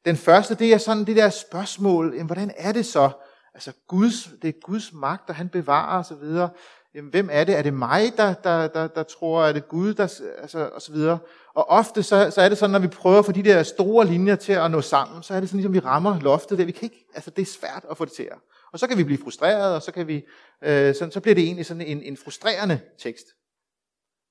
Den 0.05 0.17
første, 0.17 0.55
det 0.55 0.73
er 0.73 0.79
sådan 0.79 1.05
det 1.05 1.17
der 1.17 1.29
spørgsmål, 1.29 2.13
jamen, 2.13 2.27
hvordan 2.27 2.51
er 2.57 2.73
det 2.73 2.87
så? 2.87 3.11
Altså, 3.55 3.73
Guds, 3.89 4.31
det 4.43 4.49
er 4.49 4.61
Guds 4.63 4.93
magt, 4.93 5.29
og 5.29 5.35
han 5.35 5.49
bevarer 5.49 5.99
osv. 5.99 6.51
jamen, 6.95 7.11
hvem 7.11 7.29
er 7.33 7.45
det? 7.45 7.59
Er 7.59 7.63
det 7.63 7.75
mig, 7.75 8.13
der, 8.17 8.35
der, 8.35 8.69
der, 8.69 8.87
der 8.87 9.03
tror? 9.03 9.45
Er 9.45 9.53
det 9.53 9.69
Gud? 9.69 9.95
Der, 9.95 10.21
altså, 10.43 10.71
og 10.75 10.83
så 10.83 10.93
videre. 10.93 11.19
Og 11.55 11.69
ofte 11.69 12.03
så, 12.03 12.31
så 12.31 12.41
er 12.41 12.49
det 12.49 12.59
sådan, 12.59 12.73
når 12.73 12.79
vi 12.79 12.89
prøver 12.89 13.19
at 13.19 13.25
få 13.25 13.33
de 13.33 13.43
der 13.43 13.63
store 13.63 14.07
linjer 14.07 14.37
til 14.37 14.53
at 14.53 14.71
nå 14.71 14.81
sammen, 14.81 15.23
så 15.23 15.35
er 15.35 15.41
det 15.41 15.49
sådan, 15.49 15.59
ligesom 15.59 15.75
vi 15.75 15.79
rammer 15.79 16.21
loftet 16.21 16.59
der. 16.59 16.65
Vi 16.65 16.73
kan 16.73 16.83
ikke, 16.83 17.07
altså, 17.15 17.31
det 17.31 17.43
er 17.43 17.47
svært 17.47 17.85
at 17.91 17.97
få 17.97 18.05
det 18.05 18.13
til 18.13 18.23
at. 18.23 18.39
Og 18.73 18.79
så 18.79 18.87
kan 18.87 18.99
vi 18.99 19.05
blive 19.05 19.23
frustreret, 19.23 19.75
og 19.75 19.83
så, 19.83 19.93
kan 19.93 20.07
vi, 20.07 20.27
øh, 20.63 20.95
sådan, 20.95 21.13
så 21.13 21.21
bliver 21.21 21.35
det 21.35 21.45
egentlig 21.45 21.67
sådan 21.67 21.87
en, 21.87 22.03
en 22.03 22.17
frustrerende 22.17 22.81
tekst. 22.99 23.27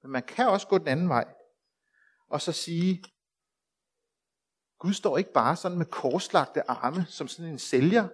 Men 0.02 0.12
man 0.12 0.24
kan 0.24 0.48
også 0.48 0.68
gå 0.68 0.78
den 0.78 0.88
anden 0.88 1.10
vej, 1.10 1.26
og 2.30 2.42
så 2.42 2.52
sige, 2.52 3.04
Gud 4.80 4.94
står 4.94 5.18
ikke 5.18 5.34
bare 5.34 5.56
sådan 5.56 5.78
med 5.78 5.86
korslagte 5.86 6.70
arme, 6.70 7.06
som 7.10 7.28
sådan 7.28 7.52
en 7.52 7.60
sælger, 7.60 8.08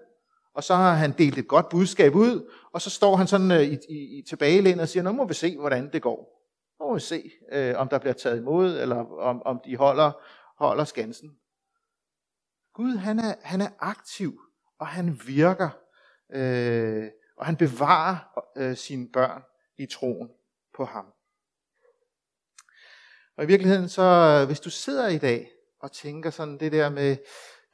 og 0.54 0.63
så 0.63 0.75
har 0.75 0.94
han 0.94 1.12
delt 1.18 1.38
et 1.38 1.48
godt 1.48 1.70
budskab 1.70 2.16
ud, 2.16 2.51
og 2.74 2.82
så 2.82 2.90
står 2.90 3.16
han 3.16 3.28
sådan 3.28 3.51
øh, 3.51 3.62
i, 3.62 3.78
i, 3.90 4.20
i 4.20 4.24
tilbagelænet 4.30 4.82
og 4.82 4.90
siger, 4.90 5.04
nu 5.04 5.12
må 5.12 5.25
vi 5.25 5.34
se, 5.34 5.58
hvordan 5.58 5.94
det 5.94 6.01
går. 6.01 6.48
Nu 6.80 6.88
må 6.88 6.94
vi 6.94 7.00
se, 7.00 7.32
øh, 7.51 7.78
om 7.78 7.90
der 7.90 8.00
bliver 8.00 8.13
taget 8.13 8.38
imod, 8.38 8.80
eller 8.80 8.96
om, 9.20 9.42
om 9.46 9.62
de 9.66 9.78
holder, 9.78 10.12
holder 10.58 10.84
skansen. 10.84 11.30
Gud, 12.74 12.96
han 12.96 13.20
er, 13.20 13.36
han 13.42 13.62
er 13.62 13.70
aktiv, 13.80 14.42
og 14.80 14.88
han 14.88 15.22
virker, 15.28 15.70
øh, 16.33 17.09
og 17.38 17.45
han 17.45 17.55
bevarer 17.55 18.17
øh, 18.57 18.77
sine 18.77 19.07
børn 19.13 19.43
i 19.77 19.85
troen 19.85 20.29
på 20.75 20.85
ham. 20.85 21.05
Og 23.38 23.43
i 23.43 23.47
virkeligheden, 23.47 23.89
så 23.89 24.43
hvis 24.45 24.59
du 24.59 24.69
sidder 24.69 25.07
i 25.07 25.17
dag 25.17 25.51
og 25.79 25.91
tænker 25.91 26.29
sådan 26.29 26.59
det 26.59 26.71
der 26.71 26.89
med, 26.89 27.17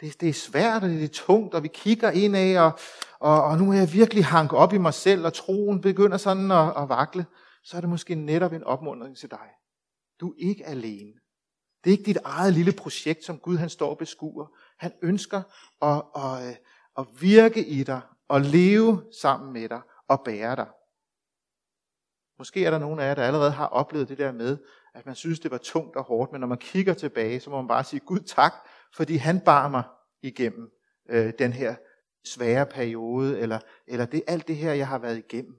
det, 0.01 0.21
det 0.21 0.29
er 0.29 0.33
svært, 0.33 0.83
og 0.83 0.89
det 0.89 1.03
er 1.03 1.07
tungt, 1.07 1.55
og 1.55 1.63
vi 1.63 1.67
kigger 1.73 2.11
indad, 2.11 2.57
og, 2.57 2.71
og, 3.19 3.43
og 3.43 3.57
nu 3.57 3.71
er 3.71 3.77
jeg 3.77 3.93
virkelig 3.93 4.25
hanket 4.25 4.59
op 4.59 4.73
i 4.73 4.77
mig 4.77 4.93
selv, 4.93 5.25
og 5.25 5.33
troen 5.33 5.81
begynder 5.81 6.17
sådan 6.17 6.51
at, 6.51 6.73
at 6.77 6.89
vakle, 6.89 7.25
så 7.63 7.77
er 7.77 7.81
det 7.81 7.89
måske 7.89 8.15
netop 8.15 8.53
en 8.53 8.63
opmuntring 8.63 9.17
til 9.17 9.31
dig. 9.31 9.49
Du 10.19 10.29
er 10.29 10.35
ikke 10.37 10.65
alene. 10.65 11.13
Det 11.83 11.89
er 11.89 11.97
ikke 11.97 12.03
dit 12.03 12.17
eget 12.23 12.53
lille 12.53 12.71
projekt, 12.71 13.23
som 13.23 13.39
Gud 13.39 13.57
han 13.57 13.69
står 13.69 13.89
og 13.89 13.97
beskuer. 13.97 14.47
Han 14.77 14.91
ønsker 15.01 15.41
at, 15.81 16.03
at, 16.15 16.47
øh, 16.47 16.55
at 16.97 17.05
virke 17.21 17.65
i 17.65 17.83
dig, 17.83 18.01
og 18.27 18.41
leve 18.41 19.03
sammen 19.21 19.53
med 19.53 19.69
dig, 19.69 19.81
og 20.07 20.21
bære 20.25 20.55
dig. 20.55 20.67
Måske 22.37 22.65
er 22.65 22.71
der 22.71 22.79
nogen 22.79 22.99
af 22.99 23.07
jer, 23.07 23.15
der 23.15 23.23
allerede 23.23 23.51
har 23.51 23.67
oplevet 23.67 24.09
det 24.09 24.17
der 24.17 24.31
med, 24.31 24.57
at 24.93 25.05
man 25.05 25.15
synes, 25.15 25.39
det 25.39 25.51
var 25.51 25.57
tungt 25.57 25.95
og 25.95 26.03
hårdt, 26.03 26.31
men 26.31 26.41
når 26.41 26.47
man 26.47 26.57
kigger 26.57 26.93
tilbage, 26.93 27.39
så 27.39 27.49
må 27.49 27.55
man 27.55 27.67
bare 27.67 27.83
sige, 27.83 27.99
Gud 27.99 28.19
tak, 28.19 28.53
fordi 28.93 29.15
han 29.15 29.41
bar 29.41 29.67
mig 29.67 29.83
igennem 30.21 30.71
øh, 31.09 31.33
den 31.39 31.53
her 31.53 31.75
svære 32.25 32.65
periode, 32.65 33.39
eller, 33.39 33.59
eller 33.87 34.05
det, 34.05 34.23
alt 34.27 34.47
det 34.47 34.55
her, 34.55 34.73
jeg 34.73 34.87
har 34.87 34.97
været 34.97 35.17
igennem. 35.17 35.55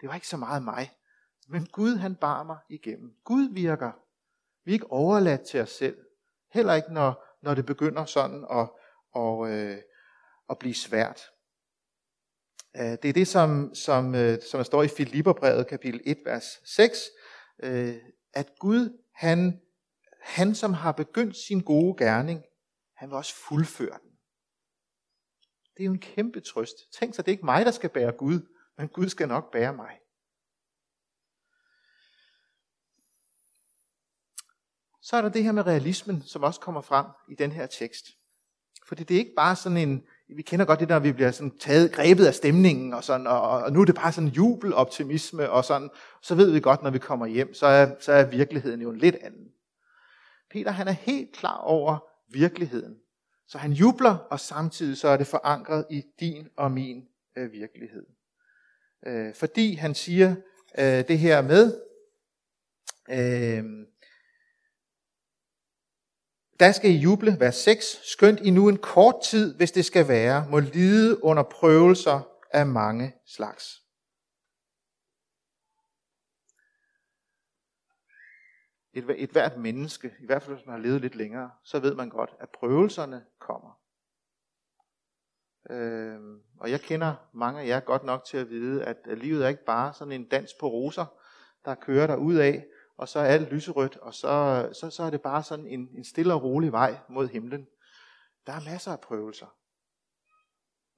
Det 0.00 0.08
var 0.08 0.14
ikke 0.14 0.28
så 0.28 0.36
meget 0.36 0.62
mig, 0.62 0.92
men 1.48 1.66
Gud 1.66 1.96
han 1.96 2.16
bar 2.16 2.42
mig 2.42 2.58
igennem. 2.68 3.14
Gud 3.24 3.48
virker. 3.52 3.92
Vi 4.64 4.70
er 4.70 4.74
ikke 4.74 4.92
overladt 4.92 5.42
til 5.42 5.60
os 5.60 5.70
selv. 5.70 5.98
Heller 6.52 6.74
ikke, 6.74 6.92
når, 6.92 7.24
når 7.42 7.54
det 7.54 7.66
begynder 7.66 8.04
sådan 8.04 8.46
at, 8.50 8.70
og, 9.12 9.50
øh, 9.50 9.78
at 10.50 10.58
blive 10.58 10.74
svært. 10.74 11.20
Øh, 12.78 12.98
det 13.02 13.04
er 13.04 13.12
det, 13.12 13.28
som, 13.28 13.74
som, 13.74 14.14
øh, 14.14 14.42
som 14.50 14.58
der 14.58 14.64
står 14.64 14.82
i 14.82 14.88
Filipperbrevet 14.88 15.66
kapitel 15.66 16.00
1, 16.04 16.18
vers 16.24 16.60
6, 16.64 16.98
øh, 17.62 17.94
at 18.32 18.58
Gud, 18.58 19.02
han, 19.14 19.60
han 20.22 20.54
som 20.54 20.72
har 20.72 20.92
begyndt 20.92 21.36
sin 21.36 21.60
gode 21.60 22.04
gerning, 22.04 22.42
han 22.96 23.08
vil 23.08 23.16
også 23.16 23.34
fuldføre 23.34 23.98
den. 24.02 24.10
Det 25.76 25.82
er 25.82 25.86
jo 25.86 25.92
en 25.92 26.00
kæmpe 26.00 26.40
trøst. 26.40 26.76
Tænk 26.98 27.14
så, 27.14 27.22
det 27.22 27.28
er 27.28 27.32
ikke 27.32 27.44
mig, 27.44 27.64
der 27.64 27.70
skal 27.70 27.90
bære 27.90 28.12
Gud, 28.12 28.40
men 28.78 28.88
Gud 28.88 29.08
skal 29.08 29.28
nok 29.28 29.52
bære 29.52 29.72
mig. 29.72 29.98
Så 35.02 35.16
er 35.16 35.22
der 35.22 35.28
det 35.28 35.44
her 35.44 35.52
med 35.52 35.66
realismen, 35.66 36.22
som 36.22 36.42
også 36.42 36.60
kommer 36.60 36.80
frem 36.80 37.06
i 37.28 37.34
den 37.34 37.52
her 37.52 37.66
tekst. 37.66 38.06
Fordi 38.86 39.04
det 39.04 39.14
er 39.14 39.18
ikke 39.18 39.34
bare 39.36 39.56
sådan 39.56 39.78
en, 39.78 40.06
vi 40.28 40.42
kender 40.42 40.64
godt 40.64 40.80
det, 40.80 40.88
der, 40.88 40.98
vi 40.98 41.12
bliver 41.12 41.30
sådan 41.30 41.58
taget, 41.58 41.92
grebet 41.92 42.26
af 42.26 42.34
stemningen, 42.34 42.94
og, 42.94 43.04
sådan, 43.04 43.26
og, 43.26 43.40
og 43.40 43.72
nu 43.72 43.80
er 43.80 43.84
det 43.84 43.94
bare 43.94 44.12
sådan 44.12 44.28
jubeloptimisme, 44.28 45.50
og 45.50 45.64
sådan, 45.64 45.90
så 46.22 46.34
ved 46.34 46.50
vi 46.50 46.60
godt, 46.60 46.82
når 46.82 46.90
vi 46.90 46.98
kommer 46.98 47.26
hjem, 47.26 47.54
så 47.54 47.66
er, 47.66 47.94
så 48.00 48.12
er 48.12 48.24
virkeligheden 48.24 48.80
jo 48.80 48.90
en 48.90 48.98
lidt 48.98 49.16
anden. 49.22 49.48
Peter 50.50 50.70
han 50.70 50.88
er 50.88 50.92
helt 50.92 51.32
klar 51.32 51.56
over 51.56 51.98
virkeligheden. 52.32 52.96
Så 53.48 53.58
han 53.58 53.72
jubler, 53.72 54.16
og 54.30 54.40
samtidig 54.40 54.96
så 54.96 55.08
er 55.08 55.16
det 55.16 55.26
forankret 55.26 55.86
i 55.90 56.02
din 56.20 56.48
og 56.56 56.72
min 56.72 57.08
øh, 57.36 57.52
virkelighed. 57.52 58.06
Øh, 59.06 59.34
fordi 59.34 59.74
han 59.74 59.94
siger 59.94 60.34
øh, 60.78 61.08
det 61.08 61.18
her 61.18 61.42
med, 61.42 61.80
øh, 63.10 63.64
der 66.60 66.72
skal 66.72 66.90
I 66.90 66.96
juble, 66.96 67.36
vers 67.40 67.54
6, 67.54 68.00
skønt 68.04 68.40
I 68.40 68.50
nu 68.50 68.68
en 68.68 68.78
kort 68.78 69.14
tid, 69.24 69.56
hvis 69.56 69.72
det 69.72 69.84
skal 69.84 70.08
være, 70.08 70.46
må 70.50 70.58
lide 70.58 71.24
under 71.24 71.42
prøvelser 71.42 72.20
af 72.50 72.66
mange 72.66 73.14
slags. 73.26 73.82
Et, 78.92 79.22
et 79.22 79.30
hvert 79.30 79.58
menneske, 79.58 80.14
i 80.22 80.26
hvert 80.26 80.42
fald 80.42 80.56
hvis 80.56 80.66
man 80.66 80.74
har 80.74 80.82
levet 80.82 81.00
lidt 81.00 81.14
længere, 81.14 81.50
så 81.64 81.78
ved 81.78 81.94
man 81.94 82.08
godt, 82.08 82.34
at 82.40 82.48
prøvelserne 82.50 83.24
kommer. 83.38 83.80
Øh, 85.70 86.20
og 86.60 86.70
jeg 86.70 86.80
kender 86.80 87.14
mange 87.32 87.60
af 87.60 87.66
jer 87.66 87.80
godt 87.80 88.04
nok 88.04 88.24
til 88.24 88.36
at 88.36 88.50
vide, 88.50 88.84
at 88.84 88.96
livet 89.06 89.44
er 89.44 89.48
ikke 89.48 89.64
bare 89.64 89.94
sådan 89.94 90.12
en 90.12 90.28
dans 90.28 90.54
på 90.60 90.68
roser, 90.68 91.06
der 91.64 91.74
kører 91.74 92.06
der 92.06 92.16
ud 92.16 92.34
af, 92.34 92.66
og 92.96 93.08
så 93.08 93.18
er 93.18 93.24
alt 93.24 93.52
lyserødt, 93.52 93.96
og 93.96 94.14
så, 94.14 94.68
så, 94.72 94.90
så 94.90 95.02
er 95.02 95.10
det 95.10 95.22
bare 95.22 95.42
sådan 95.42 95.66
en, 95.66 95.88
en 95.94 96.04
stille 96.04 96.34
og 96.34 96.42
rolig 96.42 96.72
vej 96.72 96.98
mod 97.08 97.28
himlen. 97.28 97.66
Der 98.46 98.52
er 98.52 98.70
masser 98.70 98.92
af 98.92 99.00
prøvelser. 99.00 99.56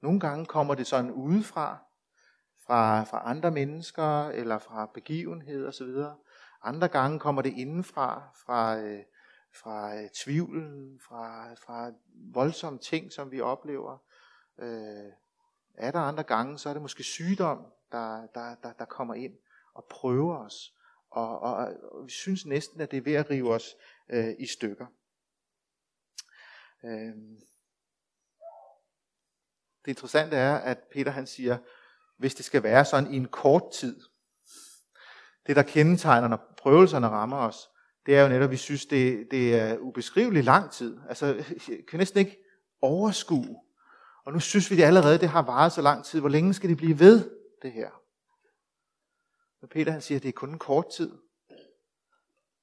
Nogle 0.01 0.19
gange 0.19 0.45
kommer 0.45 0.75
det 0.75 0.87
sådan 0.87 1.11
udefra, 1.11 1.77
fra, 2.65 3.03
fra 3.03 3.21
andre 3.25 3.51
mennesker, 3.51 4.27
eller 4.27 4.57
fra 4.57 4.85
begivenheder 4.93 5.67
osv. 5.67 6.03
Andre 6.63 6.87
gange 6.87 7.19
kommer 7.19 7.41
det 7.41 7.53
indenfra, 7.53 8.29
fra, 8.45 8.77
øh, 8.77 9.03
fra 9.55 9.95
øh, 9.95 10.09
tvivlen, 10.09 10.99
fra, 10.99 11.53
fra 11.53 11.91
voldsomme 12.33 12.79
ting, 12.79 13.11
som 13.11 13.31
vi 13.31 13.41
oplever. 13.41 13.97
Øh, 14.57 15.11
er 15.73 15.91
der 15.91 15.99
andre 15.99 16.23
gange, 16.23 16.57
så 16.57 16.69
er 16.69 16.73
det 16.73 16.81
måske 16.81 17.03
sygdom, 17.03 17.65
der, 17.91 18.27
der, 18.35 18.55
der, 18.63 18.73
der 18.73 18.85
kommer 18.85 19.13
ind 19.13 19.33
og 19.73 19.85
prøver 19.89 20.37
os 20.37 20.78
og, 21.11 21.39
og, 21.39 21.55
og 21.91 22.05
vi 22.05 22.11
synes 22.11 22.45
næsten, 22.45 22.81
at 22.81 22.91
det 22.91 22.97
er 22.97 23.01
ved 23.01 23.13
at 23.13 23.29
rive 23.29 23.53
os 23.53 23.75
øh, 24.09 24.33
i 24.39 24.45
stykker. 24.45 24.85
Øh. 26.85 27.13
Det 29.85 29.91
interessante 29.91 30.35
er, 30.35 30.55
at 30.55 30.77
Peter 30.93 31.11
han 31.11 31.27
siger, 31.27 31.57
hvis 32.17 32.35
det 32.35 32.45
skal 32.45 32.63
være 32.63 32.85
sådan 32.85 33.13
i 33.13 33.17
en 33.17 33.27
kort 33.27 33.63
tid, 33.73 34.01
det 35.47 35.55
der 35.55 35.63
kendetegner, 35.63 36.27
når 36.27 36.55
prøvelserne 36.57 37.07
rammer 37.07 37.37
os, 37.37 37.69
det 38.05 38.17
er 38.17 38.21
jo 38.21 38.29
netop, 38.29 38.43
at 38.43 38.51
vi 38.51 38.57
synes, 38.57 38.85
det, 38.85 39.27
det 39.31 39.55
er 39.55 39.77
ubeskriveligt 39.77 40.45
lang 40.45 40.71
tid. 40.71 40.97
Altså, 41.09 41.25
jeg 41.67 41.77
kan 41.89 41.99
næsten 41.99 42.19
ikke 42.19 42.37
overskue. 42.81 43.59
Og 44.25 44.33
nu 44.33 44.39
synes 44.39 44.71
vi 44.71 44.75
det 44.75 44.83
allerede, 44.83 45.19
det 45.19 45.29
har 45.29 45.41
varet 45.41 45.71
så 45.71 45.81
lang 45.81 46.05
tid. 46.05 46.19
Hvor 46.19 46.29
længe 46.29 46.53
skal 46.53 46.69
det 46.69 46.77
blive 46.77 46.99
ved, 46.99 47.29
det 47.61 47.71
her? 47.71 47.98
Men 49.61 49.69
Peter 49.69 49.91
han 49.91 50.01
siger, 50.01 50.19
at 50.19 50.23
det 50.23 50.29
er 50.29 50.33
kun 50.33 50.49
en 50.49 50.59
kort 50.59 50.89
tid. 50.89 51.11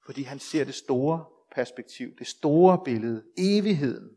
Fordi 0.06 0.22
han 0.22 0.38
ser 0.38 0.64
det 0.64 0.74
store 0.74 1.24
perspektiv, 1.52 2.16
det 2.18 2.26
store 2.26 2.84
billede, 2.84 3.24
evigheden. 3.38 4.16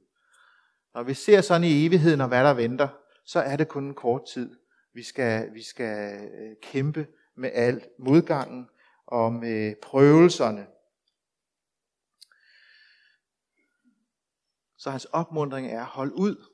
Når 0.94 1.04
vi 1.04 1.14
ser 1.14 1.42
sådan 1.42 1.64
i 1.64 1.86
evigheden 1.86 2.22
og 2.22 2.28
hvad 2.28 2.44
der 2.44 2.54
venter, 2.54 2.88
så 3.26 3.40
er 3.40 3.56
det 3.56 3.68
kun 3.68 3.84
en 3.84 3.94
kort 3.94 4.22
tid. 4.34 4.56
Vi 4.94 5.04
skal, 5.04 5.54
vi 5.54 5.64
skal 5.64 6.30
øh, 6.32 6.56
kæmpe 6.62 7.08
med 7.36 7.52
alt 7.54 7.88
modgangen 8.00 8.70
og 9.06 9.34
med 9.34 9.76
prøvelserne. 9.82 10.68
Så 14.78 14.90
hans 14.90 15.06
opmundring 15.06 15.68
er, 15.68 15.84
hold 15.86 16.12
ud. 16.12 16.46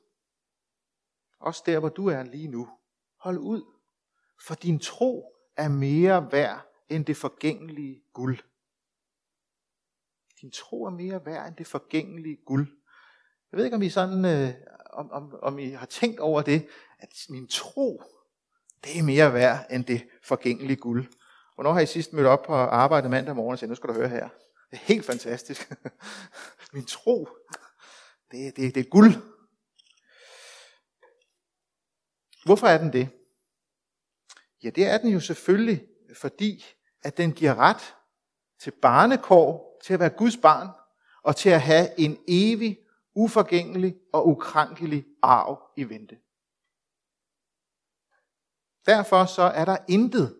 Også 1.38 1.62
der, 1.66 1.78
hvor 1.78 1.88
du 1.88 2.06
er 2.06 2.22
lige 2.22 2.48
nu. 2.48 2.68
Hold 3.16 3.38
ud. 3.38 3.62
For 4.46 4.54
din 4.54 4.78
tro 4.78 5.35
er 5.56 5.68
mere 5.68 6.32
værd 6.32 6.60
end 6.88 7.04
det 7.04 7.16
forgængelige 7.16 8.02
guld. 8.12 8.38
Din 10.40 10.50
tro 10.50 10.84
er 10.84 10.90
mere 10.90 11.26
værd 11.26 11.48
end 11.48 11.56
det 11.56 11.66
forgængelige 11.66 12.36
guld. 12.46 12.68
Jeg 13.52 13.58
ved 13.58 13.64
ikke, 13.64 13.76
om 13.76 13.82
I, 13.82 13.88
sådan, 13.88 14.24
øh, 14.24 14.54
om, 14.92 15.10
om, 15.10 15.34
om 15.42 15.58
I 15.58 15.68
har 15.68 15.86
tænkt 15.86 16.20
over 16.20 16.42
det, 16.42 16.68
at 16.98 17.26
min 17.28 17.48
tro, 17.48 18.02
det 18.84 18.98
er 18.98 19.02
mere 19.02 19.32
værd 19.32 19.66
end 19.70 19.84
det 19.84 20.08
forgængelige 20.22 20.76
guld. 20.76 21.06
Hvornår 21.54 21.72
har 21.72 21.80
I 21.80 21.86
sidst 21.86 22.12
mødt 22.12 22.26
op 22.26 22.42
på 22.42 22.54
arbejde 22.54 23.08
mandag 23.08 23.36
morgen 23.36 23.52
og 23.52 23.58
sagt, 23.58 23.68
nu 23.68 23.74
skal 23.74 23.88
du 23.88 23.94
høre 23.94 24.08
her. 24.08 24.28
Det 24.70 24.76
er 24.76 24.84
helt 24.84 25.04
fantastisk. 25.04 25.72
min 26.72 26.86
tro, 26.86 27.28
det, 28.30 28.56
det, 28.56 28.74
det 28.74 28.80
er 28.80 28.90
guld. 28.90 29.14
Hvorfor 32.44 32.66
er 32.66 32.78
den 32.78 32.92
det? 32.92 33.08
Ja, 34.66 34.70
det 34.70 34.86
er 34.86 34.98
den 34.98 35.10
jo 35.10 35.20
selvfølgelig, 35.20 35.86
fordi 36.14 36.64
at 37.02 37.16
den 37.16 37.32
giver 37.32 37.54
ret 37.54 37.94
til 38.60 38.72
barnekår, 38.82 39.78
til 39.84 39.94
at 39.94 40.00
være 40.00 40.10
Guds 40.10 40.36
barn, 40.36 40.68
og 41.22 41.36
til 41.36 41.50
at 41.50 41.60
have 41.60 42.00
en 42.00 42.18
evig, 42.28 42.78
uforgængelig 43.14 43.96
og 44.12 44.28
ukrænkelig 44.28 45.06
arv 45.22 45.62
i 45.76 45.84
vente. 45.84 46.18
Derfor 48.86 49.24
så 49.24 49.42
er 49.42 49.64
der 49.64 49.76
intet, 49.88 50.36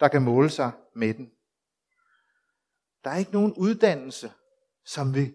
der 0.00 0.08
kan 0.08 0.22
måle 0.22 0.50
sig 0.50 0.72
med 0.94 1.14
den. 1.14 1.30
Der 3.04 3.10
er 3.10 3.16
ikke 3.16 3.32
nogen 3.32 3.52
uddannelse, 3.52 4.32
som, 4.84 5.14
vi 5.14 5.34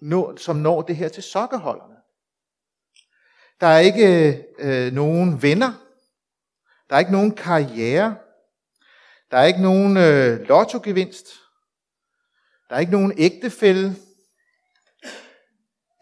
nå, 0.00 0.36
som 0.36 0.56
når 0.56 0.82
det 0.82 0.96
her 0.96 1.08
til 1.08 1.22
sokkeholderne. 1.22 1.96
Der 3.60 3.66
er 3.66 3.78
ikke 3.78 4.34
øh, 4.58 4.92
nogen 4.92 5.42
venner. 5.42 5.87
Der 6.90 6.94
er 6.94 6.98
ikke 6.98 7.12
nogen 7.12 7.34
karriere. 7.34 8.16
Der 9.30 9.38
er 9.38 9.44
ikke 9.44 9.62
nogen 9.62 9.96
øh, 9.96 10.40
lottogevinst. 10.48 11.26
Der 12.68 12.76
er 12.76 12.80
ikke 12.80 12.92
nogen 12.92 13.12
ægtefælde. 13.18 13.96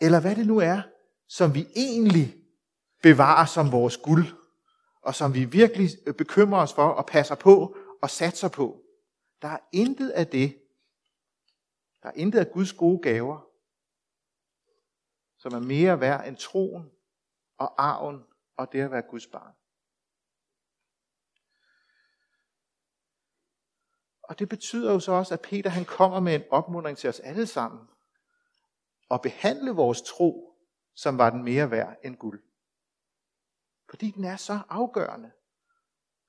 Eller 0.00 0.20
hvad 0.20 0.36
det 0.36 0.46
nu 0.46 0.58
er, 0.58 0.82
som 1.28 1.54
vi 1.54 1.66
egentlig 1.76 2.34
bevarer 3.02 3.46
som 3.46 3.72
vores 3.72 3.96
guld, 3.96 4.26
og 5.02 5.14
som 5.14 5.34
vi 5.34 5.44
virkelig 5.44 5.90
øh, 6.06 6.14
bekymrer 6.14 6.62
os 6.62 6.72
for 6.72 6.88
og 6.88 7.06
passer 7.06 7.34
på 7.34 7.76
og 8.02 8.10
satser 8.10 8.48
på. 8.48 8.82
Der 9.42 9.48
er 9.48 9.58
intet 9.72 10.10
af 10.10 10.26
det. 10.26 10.58
Der 12.02 12.08
er 12.08 12.12
intet 12.14 12.38
af 12.38 12.50
Guds 12.50 12.72
gode 12.72 13.02
gaver, 13.02 13.40
som 15.38 15.54
er 15.54 15.66
mere 15.66 16.00
værd 16.00 16.28
end 16.28 16.36
troen 16.36 16.90
og 17.58 17.84
arven 17.84 18.24
og 18.56 18.72
det 18.72 18.80
at 18.80 18.90
være 18.90 19.02
Guds 19.02 19.26
barn. 19.26 19.52
Og 24.28 24.38
det 24.38 24.48
betyder 24.48 24.92
jo 24.92 25.00
så 25.00 25.12
også, 25.12 25.34
at 25.34 25.40
Peter 25.40 25.70
han 25.70 25.84
kommer 25.84 26.20
med 26.20 26.34
en 26.34 26.42
opmuntring 26.50 26.98
til 26.98 27.08
os 27.08 27.20
alle 27.20 27.46
sammen. 27.46 27.80
Og 29.08 29.22
behandle 29.22 29.70
vores 29.70 30.02
tro, 30.02 30.52
som 30.94 31.18
var 31.18 31.30
den 31.30 31.44
mere 31.44 31.70
værd 31.70 31.96
end 32.04 32.16
guld. 32.16 32.42
Fordi 33.90 34.10
den 34.10 34.24
er 34.24 34.36
så 34.36 34.58
afgørende. 34.68 35.30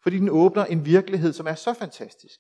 Fordi 0.04 0.18
den 0.18 0.30
åbner 0.30 0.66
en 0.66 0.86
virkelighed, 0.86 1.34
som 1.34 1.48
er 1.48 1.56
så 1.56 1.74
fantastisk. 1.74 2.39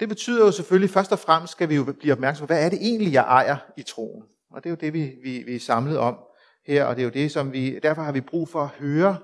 Det 0.00 0.08
betyder 0.08 0.44
jo 0.44 0.52
selvfølgelig, 0.52 0.90
først 0.90 1.12
og 1.12 1.18
fremmest 1.18 1.52
skal 1.52 1.68
vi 1.68 1.74
jo 1.74 1.92
blive 2.00 2.12
opmærksom 2.12 2.42
på, 2.42 2.46
hvad 2.46 2.64
er 2.64 2.68
det 2.68 2.78
egentlig, 2.82 3.12
jeg 3.12 3.22
ejer 3.22 3.56
i 3.76 3.82
troen? 3.82 4.24
Og 4.50 4.64
det 4.64 4.68
er 4.68 4.70
jo 4.70 4.76
det, 4.80 4.92
vi, 4.92 5.16
vi, 5.22 5.42
vi 5.42 5.54
er 5.54 5.60
samlet 5.60 5.98
om 5.98 6.18
her, 6.66 6.84
og 6.84 6.96
det 6.96 7.02
er 7.02 7.04
jo 7.04 7.10
det, 7.10 7.32
som 7.32 7.52
vi, 7.52 7.78
derfor 7.78 8.02
har 8.02 8.12
vi 8.12 8.20
brug 8.20 8.48
for 8.48 8.62
at 8.62 8.68
høre, 8.68 9.18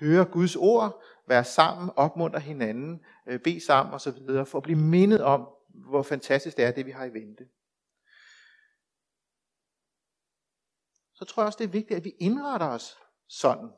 høre 0.00 0.24
Guds 0.24 0.56
ord, 0.56 1.02
være 1.28 1.44
sammen, 1.44 1.90
opmuntre 1.96 2.40
hinanden, 2.40 3.04
øh, 3.26 3.40
bede 3.40 3.60
sammen 3.60 3.94
osv., 3.94 4.44
for 4.46 4.56
at 4.56 4.62
blive 4.62 4.78
mindet 4.78 5.22
om, 5.22 5.48
hvor 5.68 6.02
fantastisk 6.02 6.56
det 6.56 6.64
er, 6.64 6.70
det 6.70 6.86
vi 6.86 6.90
har 6.90 7.04
i 7.04 7.12
vente. 7.12 7.48
Så 11.14 11.24
tror 11.24 11.42
jeg 11.42 11.46
også, 11.46 11.58
det 11.58 11.64
er 11.64 11.68
vigtigt, 11.68 11.96
at 11.96 12.04
vi 12.04 12.10
indretter 12.18 12.66
os 12.66 12.98
sådan, 13.28 13.70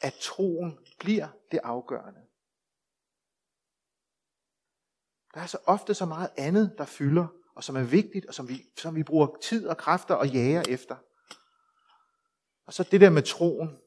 at 0.00 0.14
troen 0.20 0.78
bliver 1.00 1.28
det 1.50 1.60
afgørende. 1.64 2.20
Der 5.34 5.40
er 5.40 5.46
så 5.46 5.58
ofte 5.66 5.94
så 5.94 6.06
meget 6.06 6.30
andet, 6.36 6.74
der 6.78 6.84
fylder, 6.84 7.26
og 7.54 7.64
som 7.64 7.76
er 7.76 7.82
vigtigt, 7.82 8.26
og 8.26 8.34
som 8.34 8.48
vi, 8.48 8.62
som 8.76 8.94
vi 8.94 9.02
bruger 9.02 9.36
tid 9.42 9.66
og 9.66 9.76
kræfter 9.76 10.14
og 10.14 10.28
jager 10.28 10.62
efter. 10.68 10.96
Og 12.66 12.72
så 12.72 12.82
det 12.82 13.00
der 13.00 13.10
med 13.10 13.22
troen, 13.22 13.78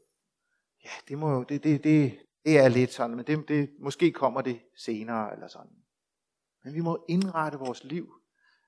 ja, 0.85 0.91
det, 1.07 1.17
må 1.17 1.43
det, 1.43 1.63
det, 1.63 1.83
det, 1.83 2.19
det 2.45 2.59
er 2.59 2.67
lidt 2.67 2.93
sådan, 2.93 3.15
men 3.15 3.27
det, 3.27 3.47
det, 3.47 3.69
måske 3.79 4.11
kommer 4.11 4.41
det 4.41 4.61
senere 4.75 5.33
eller 5.33 5.47
sådan. 5.47 5.71
Men 6.63 6.73
vi 6.73 6.79
må 6.79 7.05
indrette 7.09 7.57
vores 7.57 7.83
liv 7.83 8.13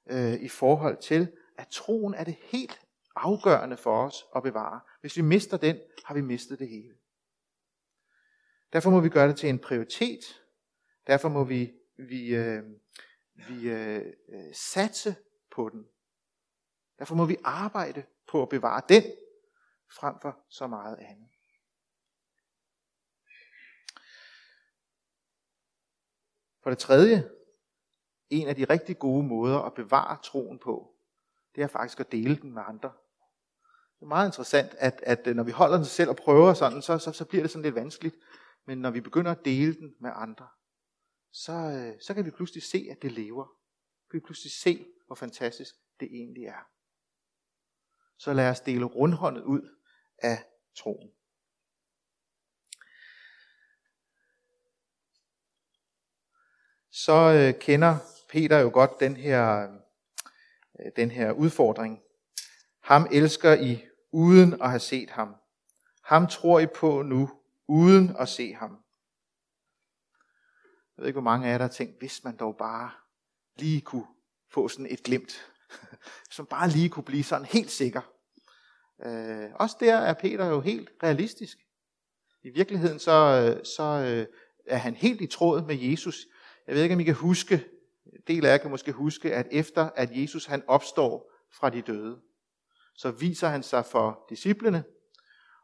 øh, 0.09 0.33
i 0.33 0.47
forhold 0.47 0.97
til, 0.97 1.31
at 1.57 1.67
troen 1.67 2.13
er 2.13 2.23
det 2.23 2.37
helt 2.41 2.81
afgørende 3.15 3.77
for 3.77 4.05
os 4.05 4.25
at 4.35 4.43
bevare. 4.43 4.79
Hvis 5.01 5.17
vi 5.17 5.21
mister 5.21 5.57
den, 5.57 5.79
har 6.05 6.13
vi 6.13 6.21
mistet 6.21 6.59
det 6.59 6.69
hele. 6.69 6.93
Derfor 8.73 8.89
må 8.89 8.99
vi 8.99 9.09
gøre 9.09 9.27
det 9.27 9.37
til 9.37 9.49
en 9.49 9.59
prioritet. 9.59 10.41
Derfor 11.07 11.29
må 11.29 11.43
vi, 11.43 11.73
vi, 11.97 12.35
øh, 12.35 12.63
vi 13.33 13.69
øh, 13.69 14.05
øh 14.29 14.53
satse 14.53 15.15
på 15.51 15.69
den. 15.69 15.85
Derfor 16.99 17.15
må 17.15 17.25
vi 17.25 17.37
arbejde 17.43 18.03
på 18.27 18.41
at 18.41 18.49
bevare 18.49 18.81
den, 18.89 19.03
frem 19.91 20.15
for 20.21 20.39
så 20.49 20.67
meget 20.67 20.97
andet. 20.97 21.27
For 26.67 26.71
det 26.71 26.79
tredje, 26.79 27.29
en 28.29 28.47
af 28.47 28.55
de 28.55 28.63
rigtig 28.63 28.99
gode 28.99 29.23
måder 29.23 29.59
at 29.59 29.73
bevare 29.73 30.17
troen 30.23 30.59
på, 30.59 30.95
det 31.55 31.63
er 31.63 31.67
faktisk 31.67 31.99
at 31.99 32.11
dele 32.11 32.35
den 32.35 32.53
med 32.53 32.61
andre. 32.67 32.91
Det 33.95 34.01
er 34.01 34.05
meget 34.05 34.27
interessant, 34.27 34.73
at, 34.73 34.99
at 35.03 35.27
øh, 35.27 35.35
når 35.35 35.43
vi 35.43 35.51
holder 35.51 35.75
den 35.75 35.85
selv 35.85 36.09
og 36.09 36.15
prøver 36.15 36.53
sådan, 36.53 36.81
så, 36.81 36.97
så, 36.97 37.11
så 37.11 37.25
bliver 37.25 37.43
det 37.43 37.51
sådan 37.51 37.63
lidt 37.63 37.75
vanskeligt. 37.75 38.15
Men 38.65 38.77
når 38.77 38.91
vi 38.91 39.01
begynder 39.01 39.31
at 39.31 39.45
dele 39.45 39.75
den 39.75 39.95
med 39.99 40.11
andre, 40.13 40.47
så, 41.31 41.53
øh, 41.53 42.01
så 42.01 42.13
kan 42.13 42.25
vi 42.25 42.31
pludselig 42.31 42.63
se, 42.63 42.87
at 42.91 43.01
det 43.01 43.11
lever. 43.11 43.45
Kan 44.11 44.19
vi 44.19 44.25
pludselig 44.25 44.51
se, 44.51 44.85
hvor 45.05 45.15
fantastisk 45.15 45.75
det 45.99 46.07
egentlig 46.11 46.45
er. 46.45 46.69
Så 48.17 48.33
lad 48.33 48.49
os 48.49 48.61
dele 48.61 48.85
rundhåndet 48.85 49.43
ud 49.43 49.69
af 50.17 50.43
troen. 50.77 51.11
Så 57.07 57.33
øh, 57.33 57.59
kender 57.59 57.97
Peter 58.29 58.59
jo 58.59 58.69
godt 58.73 58.99
den 58.99 59.17
her, 59.17 59.67
øh, 60.79 60.91
den 60.95 61.11
her 61.11 61.31
udfordring. 61.31 62.01
Ham 62.83 63.07
elsker 63.11 63.53
I 63.53 63.85
uden 64.11 64.61
at 64.61 64.69
have 64.69 64.79
set 64.79 65.09
ham. 65.09 65.35
Ham 66.03 66.27
tror 66.27 66.59
I 66.59 66.65
på 66.65 67.01
nu, 67.01 67.29
uden 67.67 68.15
at 68.19 68.29
se 68.29 68.53
ham. 68.53 68.71
Jeg 70.97 71.01
ved 71.01 71.07
ikke, 71.07 71.15
hvor 71.15 71.31
mange 71.31 71.47
af 71.47 71.51
jer, 71.51 71.57
der 71.57 71.65
har 71.65 71.71
tænkt, 71.71 71.99
hvis 71.99 72.23
man 72.23 72.37
dog 72.37 72.57
bare 72.57 72.91
lige 73.55 73.81
kunne 73.81 74.07
få 74.51 74.67
sådan 74.67 74.87
et 74.89 75.03
glimt. 75.03 75.51
Som 76.35 76.45
bare 76.45 76.69
lige 76.69 76.89
kunne 76.89 77.03
blive 77.03 77.23
sådan 77.23 77.45
helt 77.45 77.71
sikker. 77.71 78.01
Øh, 79.05 79.49
også 79.53 79.77
der 79.79 79.97
er 79.97 80.13
Peter 80.13 80.45
jo 80.45 80.61
helt 80.61 80.89
realistisk. 81.03 81.57
I 82.43 82.49
virkeligheden 82.49 82.99
så, 82.99 83.11
øh, 83.11 83.65
så 83.65 83.83
øh, 83.83 84.25
er 84.65 84.77
han 84.77 84.95
helt 84.95 85.21
i 85.21 85.27
tråd 85.27 85.61
med 85.61 85.75
Jesus. 85.75 86.27
Jeg 86.67 86.75
ved 86.75 86.83
ikke, 86.83 86.95
om 86.95 86.99
I 86.99 87.03
kan 87.03 87.13
huske, 87.13 87.65
en 88.05 88.21
del 88.27 88.45
af 88.45 88.51
jer 88.51 88.57
kan 88.57 88.71
måske 88.71 88.91
huske, 88.91 89.33
at 89.33 89.47
efter 89.51 89.89
at 89.95 90.09
Jesus 90.11 90.45
han 90.45 90.63
opstår 90.67 91.31
fra 91.59 91.69
de 91.69 91.81
døde, 91.81 92.17
så 92.95 93.11
viser 93.11 93.47
han 93.47 93.63
sig 93.63 93.85
for 93.85 94.25
disciplene, 94.29 94.83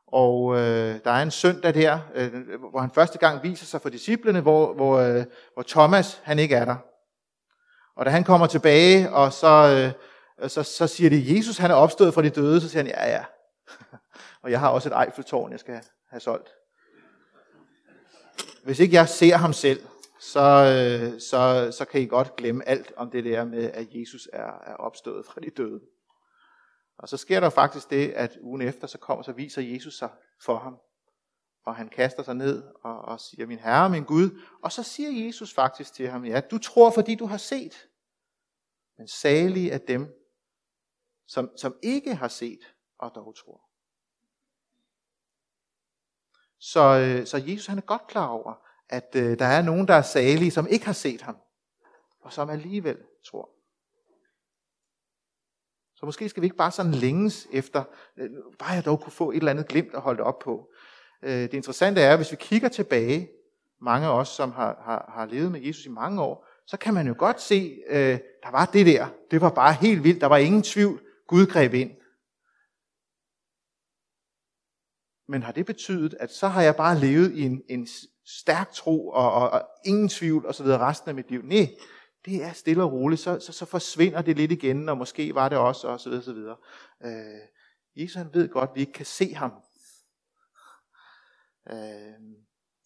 og 0.07 0.55
øh, 0.55 0.99
der 1.03 1.11
er 1.11 1.21
en 1.21 1.31
søndag 1.31 1.73
der, 1.73 1.99
øh, 2.15 2.33
hvor 2.69 2.79
han 2.79 2.91
første 2.91 3.17
gang 3.17 3.43
viser 3.43 3.65
sig 3.65 3.81
for 3.81 3.89
disciplene, 3.89 4.41
hvor, 4.41 4.73
hvor, 4.73 4.99
øh, 4.99 5.25
hvor 5.53 5.63
Thomas 5.67 6.21
han 6.23 6.39
ikke 6.39 6.55
er 6.55 6.65
der. 6.65 6.75
Og 7.95 8.05
da 8.05 8.09
han 8.09 8.23
kommer 8.23 8.47
tilbage, 8.47 9.11
og 9.11 9.33
så, 9.33 9.93
øh, 10.39 10.49
så, 10.49 10.63
så 10.63 10.87
siger 10.87 11.09
de, 11.09 11.35
Jesus 11.35 11.57
han 11.57 11.71
er 11.71 11.75
opstået 11.75 12.13
fra 12.13 12.21
de 12.21 12.29
døde, 12.29 12.61
så 12.61 12.69
siger 12.69 12.83
han, 12.83 12.91
ja 12.91 13.09
ja. 13.09 13.25
og 14.43 14.51
jeg 14.51 14.59
har 14.59 14.69
også 14.69 14.89
et 14.89 15.05
Eiffeltårn, 15.05 15.51
jeg 15.51 15.59
skal 15.59 15.81
have 16.09 16.19
solgt. 16.19 16.49
Hvis 18.63 18.79
ikke 18.79 18.95
jeg 18.95 19.09
ser 19.09 19.35
ham 19.35 19.53
selv, 19.53 19.81
så, 20.31 20.39
øh, 20.39 21.19
så, 21.21 21.71
så 21.77 21.85
kan 21.85 22.01
I 22.01 22.05
godt 22.05 22.35
glemme 22.35 22.67
alt 22.67 22.93
om 22.95 23.11
det 23.11 23.23
der 23.23 23.45
med, 23.45 23.71
at 23.71 23.87
Jesus 23.91 24.29
er, 24.33 24.59
er 24.59 24.75
opstået 24.75 25.25
fra 25.25 25.41
de 25.41 25.49
døde. 25.49 25.81
Og 26.97 27.09
så 27.09 27.17
sker 27.17 27.39
der 27.39 27.49
faktisk 27.49 27.89
det, 27.89 28.11
at 28.11 28.37
ugen 28.41 28.61
efter, 28.61 28.87
så 28.87 28.97
kommer, 28.97 29.23
så 29.23 29.31
viser 29.31 29.61
Jesus 29.61 29.97
sig 29.97 30.09
for 30.41 30.57
ham. 30.57 30.77
Og 31.65 31.75
han 31.75 31.89
kaster 31.89 32.23
sig 32.23 32.35
ned 32.35 32.63
og, 32.83 33.01
og 33.01 33.19
siger, 33.19 33.45
min 33.45 33.59
herre, 33.59 33.89
min 33.89 34.03
Gud. 34.03 34.41
Og 34.63 34.71
så 34.71 34.83
siger 34.83 35.25
Jesus 35.25 35.53
faktisk 35.53 35.93
til 35.93 36.07
ham, 36.07 36.25
ja, 36.25 36.41
du 36.51 36.57
tror, 36.57 36.91
fordi 36.91 37.15
du 37.15 37.25
har 37.25 37.37
set. 37.37 37.89
Men 38.97 39.07
salige 39.07 39.71
er 39.71 39.77
dem, 39.77 40.07
som, 41.27 41.57
som 41.57 41.75
ikke 41.81 42.15
har 42.15 42.27
set 42.27 42.75
og 42.97 43.11
dog 43.15 43.35
tror. 43.35 43.61
Så, 46.59 46.79
øh, 46.79 47.27
så 47.27 47.37
Jesus 47.37 47.67
han 47.67 47.77
er 47.77 47.81
godt 47.81 48.07
klar 48.07 48.27
over, 48.27 48.62
at 48.89 49.15
øh, 49.15 49.39
der 49.39 49.45
er 49.45 49.61
nogen, 49.61 49.87
der 49.87 49.93
er 49.93 50.01
salige, 50.01 50.51
som 50.51 50.67
ikke 50.67 50.85
har 50.85 50.93
set 50.93 51.21
ham, 51.21 51.37
og 52.21 52.33
som 52.33 52.49
alligevel 52.49 52.97
tror. 53.25 53.49
Så 55.95 56.05
måske 56.05 56.29
skal 56.29 56.41
vi 56.41 56.45
ikke 56.45 56.57
bare 56.57 56.71
sådan 56.71 56.91
længes 56.91 57.47
efter, 57.51 57.83
øh, 58.17 58.29
bare 58.59 58.71
jeg 58.71 58.85
dog 58.85 59.01
kunne 59.01 59.11
få 59.11 59.31
et 59.31 59.37
eller 59.37 59.51
andet 59.51 59.67
glimt 59.67 59.93
at 59.93 60.01
holde 60.01 60.23
op 60.23 60.39
på. 60.39 60.71
Øh, 61.21 61.31
det 61.31 61.53
interessante 61.53 62.01
er, 62.01 62.17
hvis 62.17 62.31
vi 62.31 62.37
kigger 62.39 62.69
tilbage, 62.69 63.29
mange 63.81 64.07
af 64.07 64.19
os, 64.19 64.29
som 64.29 64.51
har, 64.51 64.81
har, 64.85 65.11
har 65.15 65.25
levet 65.25 65.51
med 65.51 65.61
Jesus 65.61 65.85
i 65.85 65.89
mange 65.89 66.21
år, 66.21 66.47
så 66.67 66.77
kan 66.77 66.93
man 66.93 67.07
jo 67.07 67.15
godt 67.17 67.41
se, 67.41 67.81
øh, 67.87 68.19
der 68.43 68.51
var 68.51 68.65
det 68.65 68.85
der. 68.85 69.07
Det 69.31 69.41
var 69.41 69.49
bare 69.49 69.73
helt 69.73 70.03
vildt. 70.03 70.21
Der 70.21 70.27
var 70.27 70.37
ingen 70.37 70.63
tvivl. 70.63 71.01
Gud 71.27 71.45
greb 71.45 71.73
ind. 71.73 71.91
men 75.27 75.43
har 75.43 75.51
det 75.51 75.65
betydet, 75.65 76.15
at 76.19 76.31
så 76.31 76.47
har 76.47 76.61
jeg 76.61 76.75
bare 76.75 76.99
levet 76.99 77.33
i 77.33 77.41
en, 77.41 77.63
en 77.69 77.87
stærk 78.25 78.71
tro 78.71 79.09
og, 79.09 79.33
og, 79.33 79.49
og 79.49 79.61
ingen 79.85 80.09
tvivl 80.09 80.45
osv. 80.45 80.65
resten 80.65 81.09
af 81.09 81.15
mit 81.15 81.31
liv? 81.31 81.41
Nej, 81.41 81.67
det 82.25 82.43
er 82.43 82.53
stille 82.53 82.83
og 82.83 82.91
roligt. 82.91 83.21
Så, 83.21 83.39
så, 83.39 83.51
så 83.51 83.65
forsvinder 83.65 84.21
det 84.21 84.37
lidt 84.37 84.51
igen, 84.51 84.89
og 84.89 84.97
måske 84.97 85.35
var 85.35 85.49
det 85.49 85.57
også, 85.57 85.87
og 85.87 85.99
så 85.99 86.09
videre, 86.09 86.23
så 86.23 86.33
videre. 86.33 86.57
Øh, 87.03 87.41
Jesus 87.95 88.15
han 88.15 88.33
ved 88.33 88.49
godt, 88.49 88.69
at 88.69 88.75
vi 88.75 88.79
ikke 88.79 88.93
kan 88.93 89.05
se 89.05 89.33
ham. 89.33 89.51
Øh, 91.71 92.37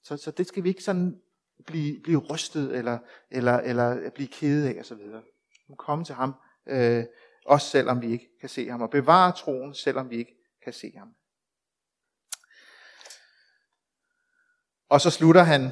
så, 0.04 0.18
så 0.18 0.32
det 0.32 0.48
skal 0.48 0.64
vi 0.64 0.70
ikke 0.70 0.84
sådan 0.84 1.22
blive, 1.66 2.02
blive 2.04 2.20
rystet, 2.20 2.78
eller, 2.78 3.00
eller, 3.32 3.58
eller 3.58 4.10
blive 4.10 4.28
kede 4.28 4.70
af, 4.70 4.80
og 4.80 4.86
så 4.86 4.96
videre. 4.96 5.22
Vi 5.68 5.74
Komme 5.78 6.06
til 6.06 6.16
ham, 6.16 6.34
øh, 6.68 7.04
også 7.46 7.68
selvom 7.68 8.02
vi 8.02 8.12
ikke 8.12 8.30
kan 8.40 8.50
se 8.50 8.70
ham, 8.70 8.82
og 8.82 8.90
bevare 8.90 9.32
troen, 9.32 9.74
selvom 9.74 10.10
vi 10.10 10.18
ikke 10.18 10.36
kan 10.64 10.74
se 10.74 10.94
ham. 10.98 11.16
Og 14.90 15.02
så 15.02 15.10
slutter 15.10 15.44
han, 15.44 15.72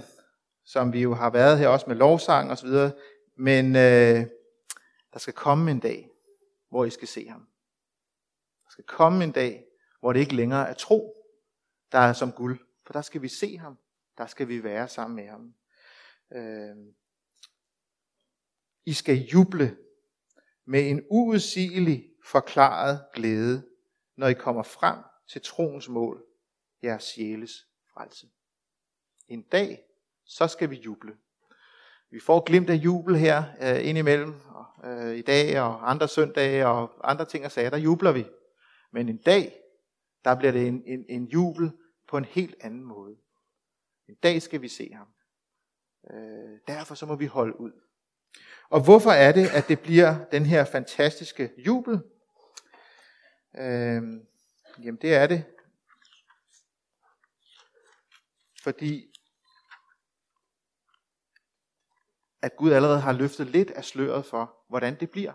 som 0.65 0.93
vi 0.93 1.01
jo 1.01 1.13
har 1.13 1.29
været 1.29 1.59
her 1.59 1.67
også 1.67 1.85
med 1.87 1.95
lovsang 1.95 2.51
og 2.51 2.57
så 2.57 2.65
videre, 2.65 2.91
men 3.35 3.65
øh, 3.65 4.25
der 5.13 5.19
skal 5.19 5.33
komme 5.33 5.71
en 5.71 5.79
dag, 5.79 6.09
hvor 6.69 6.85
I 6.85 6.89
skal 6.89 7.07
se 7.07 7.27
ham. 7.27 7.47
Der 8.63 8.71
skal 8.71 8.83
komme 8.83 9.23
en 9.23 9.31
dag, 9.31 9.65
hvor 9.99 10.13
det 10.13 10.19
ikke 10.19 10.35
længere 10.35 10.69
er 10.69 10.73
tro, 10.73 11.15
der 11.91 11.99
er 11.99 12.13
som 12.13 12.31
guld. 12.31 12.59
For 12.85 12.93
der 12.93 13.01
skal 13.01 13.21
vi 13.21 13.27
se 13.27 13.57
ham. 13.57 13.77
Der 14.17 14.25
skal 14.25 14.47
vi 14.47 14.63
være 14.63 14.87
sammen 14.87 15.15
med 15.15 15.27
ham. 15.27 15.53
Øh, 16.33 16.75
I 18.85 18.93
skal 18.93 19.15
juble 19.15 19.77
med 20.65 20.89
en 20.89 21.05
uudsigelig 21.09 22.09
forklaret 22.25 23.05
glæde, 23.13 23.65
når 24.17 24.27
I 24.27 24.33
kommer 24.33 24.63
frem 24.63 24.97
til 25.27 25.41
troens 25.41 25.89
mål, 25.89 26.25
jeres 26.83 27.03
sjæles 27.03 27.67
frelse. 27.93 28.27
En 29.27 29.41
dag, 29.41 29.83
så 30.25 30.47
skal 30.47 30.69
vi 30.69 30.75
juble. 30.75 31.17
Vi 32.11 32.19
får 32.19 32.43
glimt 32.43 32.69
af 32.69 32.75
jubel 32.75 33.15
her 33.15 33.43
øh, 33.61 33.87
indimellem, 33.87 34.33
øh, 34.83 35.15
i 35.15 35.21
dag 35.21 35.61
og 35.61 35.89
andre 35.89 36.07
søndage 36.07 36.67
og 36.67 37.11
andre 37.11 37.25
ting 37.25 37.45
og 37.45 37.51
sager, 37.51 37.69
der 37.69 37.77
jubler 37.77 38.11
vi. 38.11 38.25
Men 38.91 39.09
en 39.09 39.17
dag, 39.17 39.61
der 40.25 40.35
bliver 40.35 40.51
det 40.51 40.67
en, 40.67 40.83
en, 40.85 41.05
en 41.09 41.25
jubel 41.25 41.71
på 42.07 42.17
en 42.17 42.25
helt 42.25 42.55
anden 42.61 42.83
måde. 42.83 43.15
En 44.09 44.15
dag 44.15 44.41
skal 44.41 44.61
vi 44.61 44.67
se 44.67 44.93
ham. 44.93 45.07
Øh, 46.11 46.59
derfor 46.67 46.95
så 46.95 47.05
må 47.05 47.15
vi 47.15 47.25
holde 47.25 47.59
ud. 47.59 47.71
Og 48.69 48.83
hvorfor 48.83 49.11
er 49.11 49.31
det, 49.31 49.47
at 49.47 49.67
det 49.67 49.79
bliver 49.79 50.25
den 50.31 50.45
her 50.45 50.65
fantastiske 50.65 51.51
jubel? 51.57 52.01
Øh, 53.57 54.01
jamen 54.83 54.99
det 55.01 55.15
er 55.15 55.27
det, 55.27 55.45
fordi 58.63 59.14
at 62.45 62.55
Gud 62.57 62.71
allerede 62.71 62.99
har 62.99 63.13
løftet 63.13 63.47
lidt 63.47 63.71
af 63.71 63.85
sløret 63.85 64.25
for, 64.25 64.55
hvordan 64.69 64.99
det 64.99 65.09
bliver. 65.09 65.33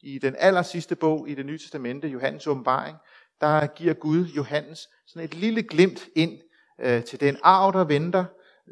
I 0.00 0.18
den 0.18 0.34
aller 0.38 0.62
sidste 0.62 0.96
bog 0.96 1.28
i 1.28 1.34
det 1.34 1.46
nye 1.46 1.58
testamente, 1.58 2.08
Johannes 2.08 2.46
åbenbaring, 2.46 2.96
der 3.40 3.66
giver 3.66 3.94
Gud 3.94 4.24
Johannes 4.24 4.88
sådan 5.06 5.24
et 5.24 5.34
lille 5.34 5.62
glimt 5.62 6.08
ind 6.16 6.40
øh, 6.80 7.04
til 7.04 7.20
den 7.20 7.36
arv, 7.42 7.72
der 7.72 7.84
venter, 7.84 8.24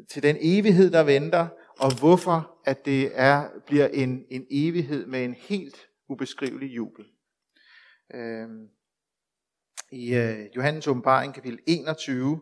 til 0.09 0.23
den 0.23 0.37
evighed, 0.39 0.91
der 0.91 1.03
venter, 1.03 1.47
og 1.79 1.99
hvorfor 1.99 2.57
at 2.65 2.85
det 2.85 3.11
er, 3.13 3.49
bliver 3.65 3.87
en, 3.87 4.25
en 4.29 4.45
evighed 4.51 5.05
med 5.05 5.25
en 5.25 5.33
helt 5.33 5.77
ubeskrivelig 6.09 6.75
jubel. 6.75 7.05
Øh, 8.13 8.47
I 9.91 10.15
øh, 10.15 10.39
Johannes 10.55 10.87
åbenbaring 10.87 11.33
kapitel 11.33 11.59
21, 11.67 12.41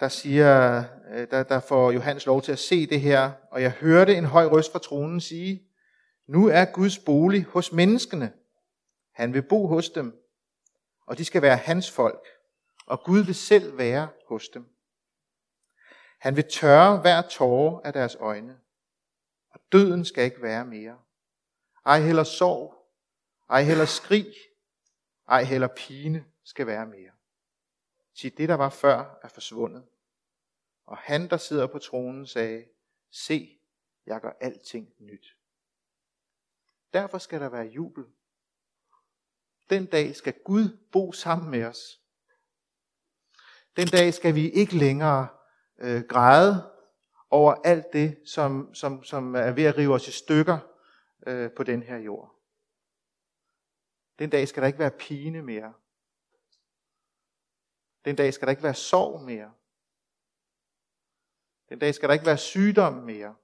der 0.00 0.08
siger, 0.08 0.84
øh, 1.10 1.30
der, 1.30 1.42
der 1.42 1.60
får 1.60 1.90
Johannes 1.90 2.26
lov 2.26 2.42
til 2.42 2.52
at 2.52 2.58
se 2.58 2.86
det 2.86 3.00
her, 3.00 3.32
og 3.50 3.62
jeg 3.62 3.70
hørte 3.70 4.14
en 4.14 4.24
høj 4.24 4.44
røst 4.44 4.72
fra 4.72 4.78
tronen 4.78 5.20
sige, 5.20 5.62
nu 6.26 6.48
er 6.48 6.64
Guds 6.64 6.98
bolig 6.98 7.44
hos 7.44 7.72
menneskene. 7.72 8.32
Han 9.12 9.34
vil 9.34 9.42
bo 9.42 9.66
hos 9.66 9.90
dem, 9.90 10.22
og 11.06 11.18
de 11.18 11.24
skal 11.24 11.42
være 11.42 11.56
hans 11.56 11.90
folk, 11.90 12.26
og 12.86 13.00
Gud 13.04 13.20
vil 13.20 13.34
selv 13.34 13.78
være 13.78 14.08
hos 14.28 14.48
dem. 14.48 14.66
Han 16.18 16.36
vil 16.36 16.44
tørre 16.50 17.00
hver 17.00 17.22
tårer 17.22 17.80
af 17.80 17.92
deres 17.92 18.16
øjne, 18.20 18.58
og 19.50 19.60
døden 19.72 20.04
skal 20.04 20.24
ikke 20.24 20.42
være 20.42 20.64
mere. 20.64 20.98
Ej 21.86 22.00
heller 22.00 22.24
sorg, 22.24 22.74
ej 23.50 23.62
heller 23.62 23.84
skrig, 23.84 24.34
ej 25.28 25.42
heller 25.42 25.68
pine 25.76 26.24
skal 26.44 26.66
være 26.66 26.86
mere. 26.86 27.15
Sig 28.16 28.38
det, 28.38 28.48
der 28.48 28.54
var 28.54 28.68
før, 28.68 29.18
er 29.22 29.28
forsvundet. 29.28 29.86
Og 30.86 30.96
han, 30.96 31.30
der 31.30 31.36
sidder 31.36 31.66
på 31.66 31.78
tronen, 31.78 32.26
sagde, 32.26 32.64
se, 33.10 33.58
jeg 34.06 34.20
gør 34.20 34.32
alting 34.40 34.88
nyt. 34.98 35.36
Derfor 36.92 37.18
skal 37.18 37.40
der 37.40 37.48
være 37.48 37.66
jubel. 37.66 38.04
Den 39.70 39.86
dag 39.86 40.16
skal 40.16 40.34
Gud 40.44 40.78
bo 40.92 41.12
sammen 41.12 41.50
med 41.50 41.64
os. 41.64 42.00
Den 43.76 43.86
dag 43.86 44.14
skal 44.14 44.34
vi 44.34 44.50
ikke 44.50 44.76
længere 44.76 45.28
øh, 45.78 46.02
græde 46.02 46.72
over 47.30 47.54
alt 47.64 47.92
det, 47.92 48.22
som, 48.24 48.74
som, 48.74 49.04
som 49.04 49.34
er 49.34 49.50
ved 49.50 49.64
at 49.64 49.76
rive 49.78 49.94
os 49.94 50.08
i 50.08 50.12
stykker 50.12 50.58
øh, 51.26 51.50
på 51.52 51.62
den 51.62 51.82
her 51.82 51.96
jord. 51.96 52.34
Den 54.18 54.30
dag 54.30 54.48
skal 54.48 54.60
der 54.60 54.66
ikke 54.66 54.78
være 54.78 54.90
pine 54.90 55.42
mere. 55.42 55.74
Den 58.06 58.16
dag 58.16 58.34
skal 58.34 58.46
der 58.46 58.50
ikke 58.50 58.62
være 58.62 58.74
sorg 58.74 59.20
mere. 59.20 59.54
Den 61.68 61.78
dag 61.78 61.94
skal 61.94 62.08
der 62.08 62.12
ikke 62.12 62.26
være 62.26 62.38
sygdom 62.38 62.92
mere. 62.92 63.36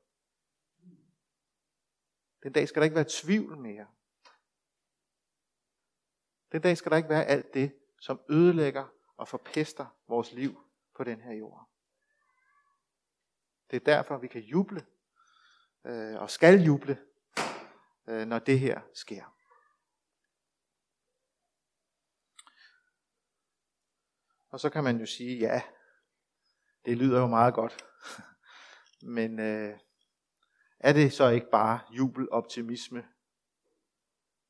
Den 2.42 2.52
dag 2.52 2.68
skal 2.68 2.80
der 2.80 2.84
ikke 2.84 2.96
være 2.96 3.08
tvivl 3.08 3.58
mere. 3.58 3.86
Den 6.52 6.62
dag 6.62 6.76
skal 6.76 6.90
der 6.90 6.96
ikke 6.96 7.08
være 7.08 7.24
alt 7.24 7.54
det, 7.54 7.78
som 8.00 8.20
ødelægger 8.30 8.86
og 9.16 9.28
forpester 9.28 9.86
vores 10.08 10.32
liv 10.32 10.60
på 10.94 11.04
den 11.04 11.20
her 11.20 11.32
jord. 11.32 11.68
Det 13.70 13.76
er 13.76 13.84
derfor, 13.84 14.18
vi 14.18 14.28
kan 14.28 14.40
juble 14.40 14.86
øh, 15.84 16.20
og 16.20 16.30
skal 16.30 16.60
juble, 16.60 16.98
øh, 18.06 18.26
når 18.26 18.38
det 18.38 18.60
her 18.60 18.80
sker. 18.94 19.41
Og 24.52 24.60
så 24.60 24.70
kan 24.70 24.84
man 24.84 25.00
jo 25.00 25.06
sige, 25.06 25.38
ja, 25.38 25.62
det 26.84 26.98
lyder 26.98 27.20
jo 27.20 27.26
meget 27.26 27.54
godt. 27.54 27.84
Men 29.16 29.40
øh, 29.40 29.78
er 30.80 30.92
det 30.92 31.12
så 31.12 31.28
ikke 31.28 31.50
bare 31.50 31.80
jubel, 31.90 32.30
optimisme? 32.30 33.04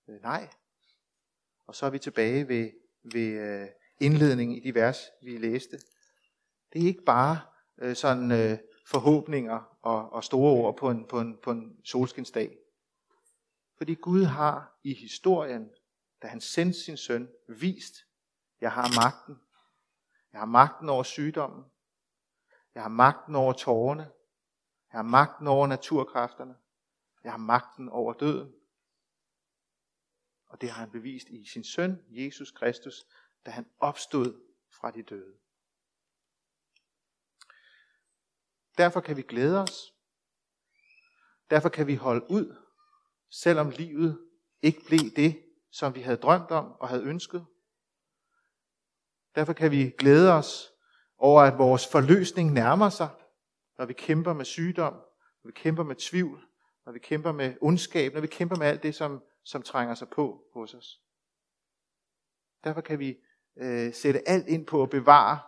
Øh, 0.09 0.23
nej. 0.23 0.49
Og 1.67 1.75
så 1.75 1.87
er 1.87 1.91
vi 1.91 1.99
tilbage 1.99 2.49
ved, 2.49 2.71
ved 3.13 3.61
øh, 3.63 3.69
indledningen 4.01 4.57
i 4.57 4.61
de 4.61 4.75
vers, 4.75 4.99
vi 5.23 5.39
læste. 5.39 5.79
Det 6.73 6.83
er 6.83 6.87
ikke 6.87 7.05
bare 7.05 7.41
øh, 7.79 7.97
sådan 7.97 8.33
øh, 8.33 8.59
forhåbninger 8.87 9.79
og, 9.83 10.13
og 10.13 10.25
store 10.25 10.53
ord 10.53 10.77
på 10.77 10.91
en, 10.91 11.09
på, 11.09 11.21
en, 11.21 11.39
på 11.43 11.51
en 11.51 11.81
solskinsdag. 11.85 12.59
Fordi 13.79 13.95
Gud 13.95 14.25
har 14.25 14.79
i 14.85 14.95
historien, 14.95 15.71
da 16.23 16.27
han 16.27 16.41
sendte 16.41 16.81
sin 16.81 16.97
søn, 16.97 17.29
vist, 17.49 17.95
jeg 18.61 18.73
har 18.73 19.01
magten 19.03 19.37
jeg 20.33 20.41
har 20.41 20.47
magten 20.47 20.89
over 20.89 21.03
sygdommen. 21.03 21.65
Jeg 22.75 22.83
har 22.83 22.89
magten 22.89 23.35
over 23.35 23.53
tårerne. 23.53 24.11
Jeg 24.93 24.99
har 24.99 25.03
magten 25.03 25.47
over 25.47 25.67
naturkræfterne. 25.67 26.57
Jeg 27.25 27.33
har 27.33 27.39
magten 27.39 27.89
over 27.89 28.13
døden. 28.13 28.55
Og 30.47 30.61
det 30.61 30.71
har 30.71 30.81
han 30.81 30.91
bevist 30.91 31.29
i 31.29 31.47
sin 31.47 31.65
søn, 31.65 32.05
Jesus 32.09 32.51
Kristus, 32.51 33.07
da 33.47 33.51
han 33.51 33.71
opstod 33.79 34.41
fra 34.71 34.91
de 34.91 35.03
døde. 35.03 35.39
Derfor 38.79 39.01
kan 39.01 39.17
vi 39.17 39.23
glæde 39.23 39.63
os. 39.63 39.95
Derfor 41.51 41.69
kan 41.69 41.87
vi 41.87 41.95
holde 41.95 42.31
ud, 42.31 42.57
selvom 43.31 43.71
livet 43.71 44.29
ikke 44.63 44.85
blev 44.87 44.99
det, 45.17 45.45
som 45.71 45.95
vi 45.95 46.01
havde 46.01 46.17
drømt 46.17 46.51
om 46.51 46.73
og 46.73 46.89
havde 46.89 47.05
ønsket. 47.05 47.47
Derfor 49.35 49.53
kan 49.53 49.71
vi 49.71 49.95
glæde 49.99 50.33
os 50.33 50.73
over, 51.19 51.43
at 51.43 51.59
vores 51.59 51.87
forløsning 51.87 52.53
nærmer 52.53 52.89
sig, 52.89 53.09
når 53.79 53.87
vi 53.87 53.93
kæmper 53.93 54.33
med 54.33 54.45
sygdom, 54.45 54.93
når 55.43 55.49
vi 55.49 55.53
kæmper 55.53 55.83
med 55.83 55.97
tvivl, 55.97 56.47
når 56.87 56.93
vi 56.93 56.99
kæmper 56.99 57.33
med 57.33 57.55
ondskab, 57.61 58.15
når 58.15 58.21
vi 58.21 58.27
kæmper 58.27 58.57
med 58.57 58.67
alt 58.67 58.83
det, 58.83 58.95
som, 58.95 59.23
som 59.45 59.63
trænger 59.63 59.95
sig 59.95 60.09
på 60.09 60.45
hos 60.55 60.75
os. 60.75 61.01
Derfor 62.65 62.81
kan 62.81 62.99
vi 62.99 63.19
øh, 63.57 63.95
sætte 63.95 64.29
alt 64.29 64.49
ind 64.49 64.67
på 64.67 64.83
at 64.83 64.91
bevare 64.91 65.39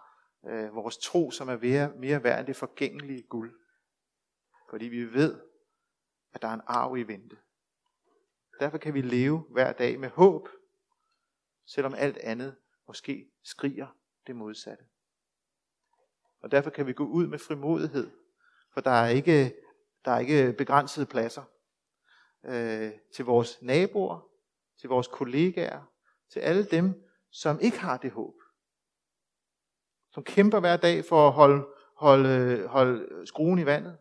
øh, 0.46 0.74
vores 0.74 0.98
tro, 0.98 1.30
som 1.30 1.48
er 1.48 1.56
mere, 1.56 1.92
mere 1.96 2.22
værd 2.24 2.38
end 2.38 2.46
det 2.46 2.56
forgængelige 2.56 3.22
guld. 3.22 3.58
Fordi 4.70 4.84
vi 4.84 5.12
ved, 5.12 5.40
at 6.32 6.42
der 6.42 6.48
er 6.48 6.54
en 6.54 6.62
arv 6.66 6.96
i 6.96 7.02
vente. 7.02 7.36
Derfor 8.60 8.78
kan 8.78 8.94
vi 8.94 9.00
leve 9.00 9.44
hver 9.50 9.72
dag 9.72 10.00
med 10.00 10.08
håb, 10.08 10.48
selvom 11.66 11.94
alt 11.94 12.16
andet 12.18 12.56
måske 12.86 13.30
skriger 13.42 13.86
det 14.26 14.36
modsatte. 14.36 14.84
Og 16.40 16.50
derfor 16.50 16.70
kan 16.70 16.86
vi 16.86 16.92
gå 16.92 17.04
ud 17.04 17.26
med 17.26 17.38
frimodighed, 17.38 18.10
for 18.72 18.80
der 18.80 18.90
er 18.90 19.08
ikke, 19.08 19.54
der 20.04 20.10
er 20.10 20.18
ikke 20.18 20.52
begrænsede 20.52 21.06
pladser 21.06 21.42
øh, 22.44 22.92
til 23.14 23.24
vores 23.24 23.62
naboer, 23.62 24.28
til 24.80 24.88
vores 24.88 25.08
kollegaer, 25.08 25.82
til 26.28 26.40
alle 26.40 26.64
dem, 26.64 27.04
som 27.30 27.60
ikke 27.60 27.78
har 27.78 27.96
det 27.96 28.10
håb. 28.10 28.34
Som 30.10 30.24
kæmper 30.24 30.60
hver 30.60 30.76
dag 30.76 31.04
for 31.04 31.26
at 31.26 31.32
holde, 31.32 31.66
holde, 31.94 32.66
holde 32.66 33.26
skruen 33.26 33.58
i 33.58 33.66
vandet. 33.66 33.98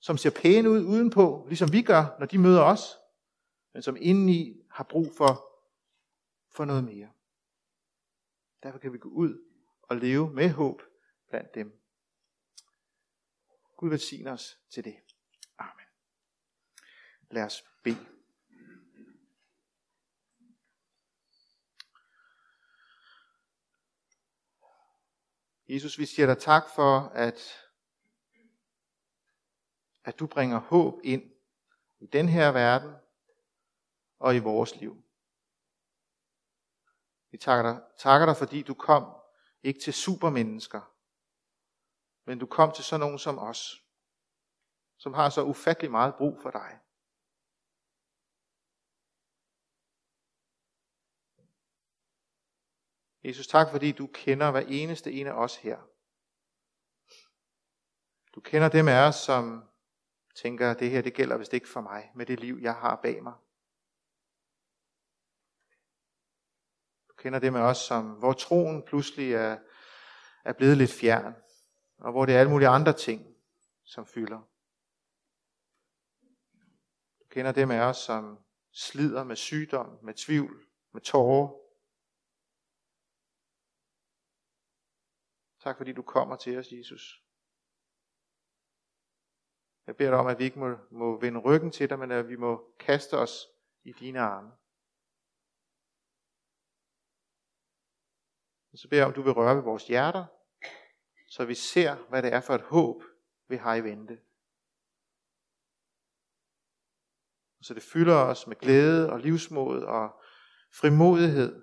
Som 0.00 0.16
ser 0.16 0.30
pæne 0.30 0.70
ud 0.70 0.84
udenpå, 0.84 1.44
ligesom 1.48 1.72
vi 1.72 1.82
gør, 1.82 2.16
når 2.18 2.26
de 2.26 2.38
møder 2.38 2.62
os. 2.62 2.98
Men 3.72 3.82
som 3.82 3.96
indeni 4.00 4.62
har 4.70 4.84
brug 4.84 5.06
for, 5.16 5.46
for 6.50 6.64
noget 6.64 6.84
mere. 6.84 7.08
Derfor 8.62 8.78
kan 8.78 8.92
vi 8.92 8.98
gå 8.98 9.08
ud 9.08 9.44
og 9.82 9.96
leve 9.96 10.32
med 10.32 10.50
håb 10.50 10.82
blandt 11.28 11.54
dem. 11.54 11.80
Gud 13.76 13.88
velsigne 13.88 14.30
os 14.30 14.58
til 14.70 14.84
det. 14.84 14.96
Amen. 15.58 15.86
Lad 17.30 17.44
os 17.44 17.64
bede. 17.82 18.06
Jesus, 25.68 25.98
vi 25.98 26.06
siger 26.06 26.26
dig 26.26 26.38
tak 26.38 26.62
for, 26.74 26.98
at, 27.00 27.68
at 30.04 30.18
du 30.18 30.26
bringer 30.26 30.58
håb 30.58 31.00
ind 31.04 31.32
i 32.00 32.06
den 32.06 32.28
her 32.28 32.52
verden 32.52 32.94
og 34.18 34.36
i 34.36 34.38
vores 34.38 34.76
liv. 34.76 35.04
Vi 37.30 37.38
takker 37.38 37.72
dig, 37.72 37.82
takker 37.98 38.26
dig, 38.26 38.36
fordi 38.36 38.62
du 38.62 38.74
kom 38.74 39.14
ikke 39.62 39.80
til 39.80 39.92
supermennesker, 39.92 40.80
men 42.24 42.38
du 42.38 42.46
kom 42.46 42.72
til 42.72 42.84
sådan 42.84 43.00
nogen 43.00 43.18
som 43.18 43.38
os, 43.38 43.84
som 44.98 45.14
har 45.14 45.30
så 45.30 45.42
ufattelig 45.42 45.90
meget 45.90 46.14
brug 46.14 46.42
for 46.42 46.50
dig. 46.50 46.80
Jesus, 53.24 53.46
tak 53.46 53.70
fordi 53.70 53.92
du 53.92 54.06
kender 54.06 54.50
hver 54.50 54.60
eneste 54.60 55.12
en 55.12 55.26
af 55.26 55.32
os 55.32 55.56
her. 55.56 55.78
Du 58.34 58.40
kender 58.40 58.68
dem 58.68 58.88
af 58.88 59.08
os, 59.08 59.16
som 59.16 59.64
tænker, 60.34 60.70
at 60.70 60.78
det 60.78 60.90
her 60.90 61.02
det 61.02 61.14
gælder 61.14 61.36
vist 61.36 61.52
ikke 61.52 61.68
for 61.68 61.80
mig, 61.80 62.10
med 62.14 62.26
det 62.26 62.40
liv, 62.40 62.58
jeg 62.60 62.74
har 62.74 62.96
bag 62.96 63.22
mig. 63.22 63.34
Kender 67.20 67.38
det 67.38 67.52
med 67.52 67.60
os, 67.60 67.78
som, 67.78 68.10
hvor 68.10 68.32
troen 68.32 68.82
pludselig 68.82 69.32
er, 69.32 69.58
er 70.44 70.52
blevet 70.52 70.76
lidt 70.76 70.92
fjern, 70.92 71.34
og 71.98 72.12
hvor 72.12 72.26
det 72.26 72.34
er 72.34 72.40
alle 72.40 72.50
mulige 72.50 72.68
andre 72.68 72.92
ting, 72.92 73.36
som 73.84 74.06
fylder. 74.06 74.40
Du 77.20 77.24
kender 77.30 77.52
det 77.52 77.68
med 77.68 77.80
os, 77.80 77.96
som 77.96 78.38
slider 78.72 79.24
med 79.24 79.36
sygdom, 79.36 79.98
med 80.02 80.14
tvivl, 80.14 80.66
med 80.92 81.00
tårer, 81.00 81.60
Tak 85.60 85.76
fordi 85.76 85.92
du 85.92 86.02
kommer 86.02 86.36
til 86.36 86.58
os, 86.58 86.72
Jesus. 86.72 87.24
Jeg 89.86 89.96
beder 89.96 90.10
dig 90.10 90.18
om, 90.18 90.26
at 90.26 90.38
vi 90.38 90.44
ikke 90.44 90.58
må, 90.58 90.76
må 90.90 91.20
vende 91.20 91.40
ryggen 91.40 91.70
til 91.70 91.90
dig, 91.90 91.98
men 91.98 92.10
at 92.10 92.28
vi 92.28 92.36
må 92.36 92.74
kaste 92.78 93.18
os 93.18 93.48
i 93.82 93.92
dine 93.92 94.20
arme. 94.20 94.52
Og 98.72 98.78
så 98.78 98.88
beder 98.88 99.00
jeg 99.00 99.06
om, 99.06 99.10
at 99.12 99.16
du 99.16 99.22
vil 99.22 99.32
røre 99.32 99.56
ved 99.56 99.62
vores 99.62 99.86
hjerter, 99.86 100.24
så 101.28 101.44
vi 101.44 101.54
ser, 101.54 101.96
hvad 102.08 102.22
det 102.22 102.32
er 102.32 102.40
for 102.40 102.54
et 102.54 102.62
håb, 102.62 103.02
vi 103.48 103.56
har 103.56 103.74
i 103.74 103.84
vente. 103.84 104.20
Og 107.58 107.64
så 107.64 107.74
det 107.74 107.82
fylder 107.82 108.16
os 108.16 108.46
med 108.46 108.56
glæde 108.56 109.12
og 109.12 109.20
livsmod 109.20 109.82
og 109.82 110.22
frimodighed 110.74 111.62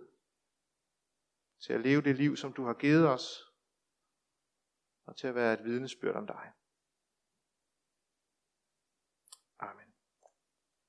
til 1.65 1.73
at 1.73 1.81
leve 1.81 2.01
det 2.01 2.15
liv, 2.15 2.35
som 2.35 2.53
du 2.53 2.63
har 2.63 2.73
givet 2.73 3.09
os, 3.09 3.53
og 5.05 5.17
til 5.17 5.27
at 5.27 5.35
være 5.35 5.53
et 5.53 5.63
vidnesbyrd 5.63 6.15
om 6.15 6.27
dig. 6.27 6.51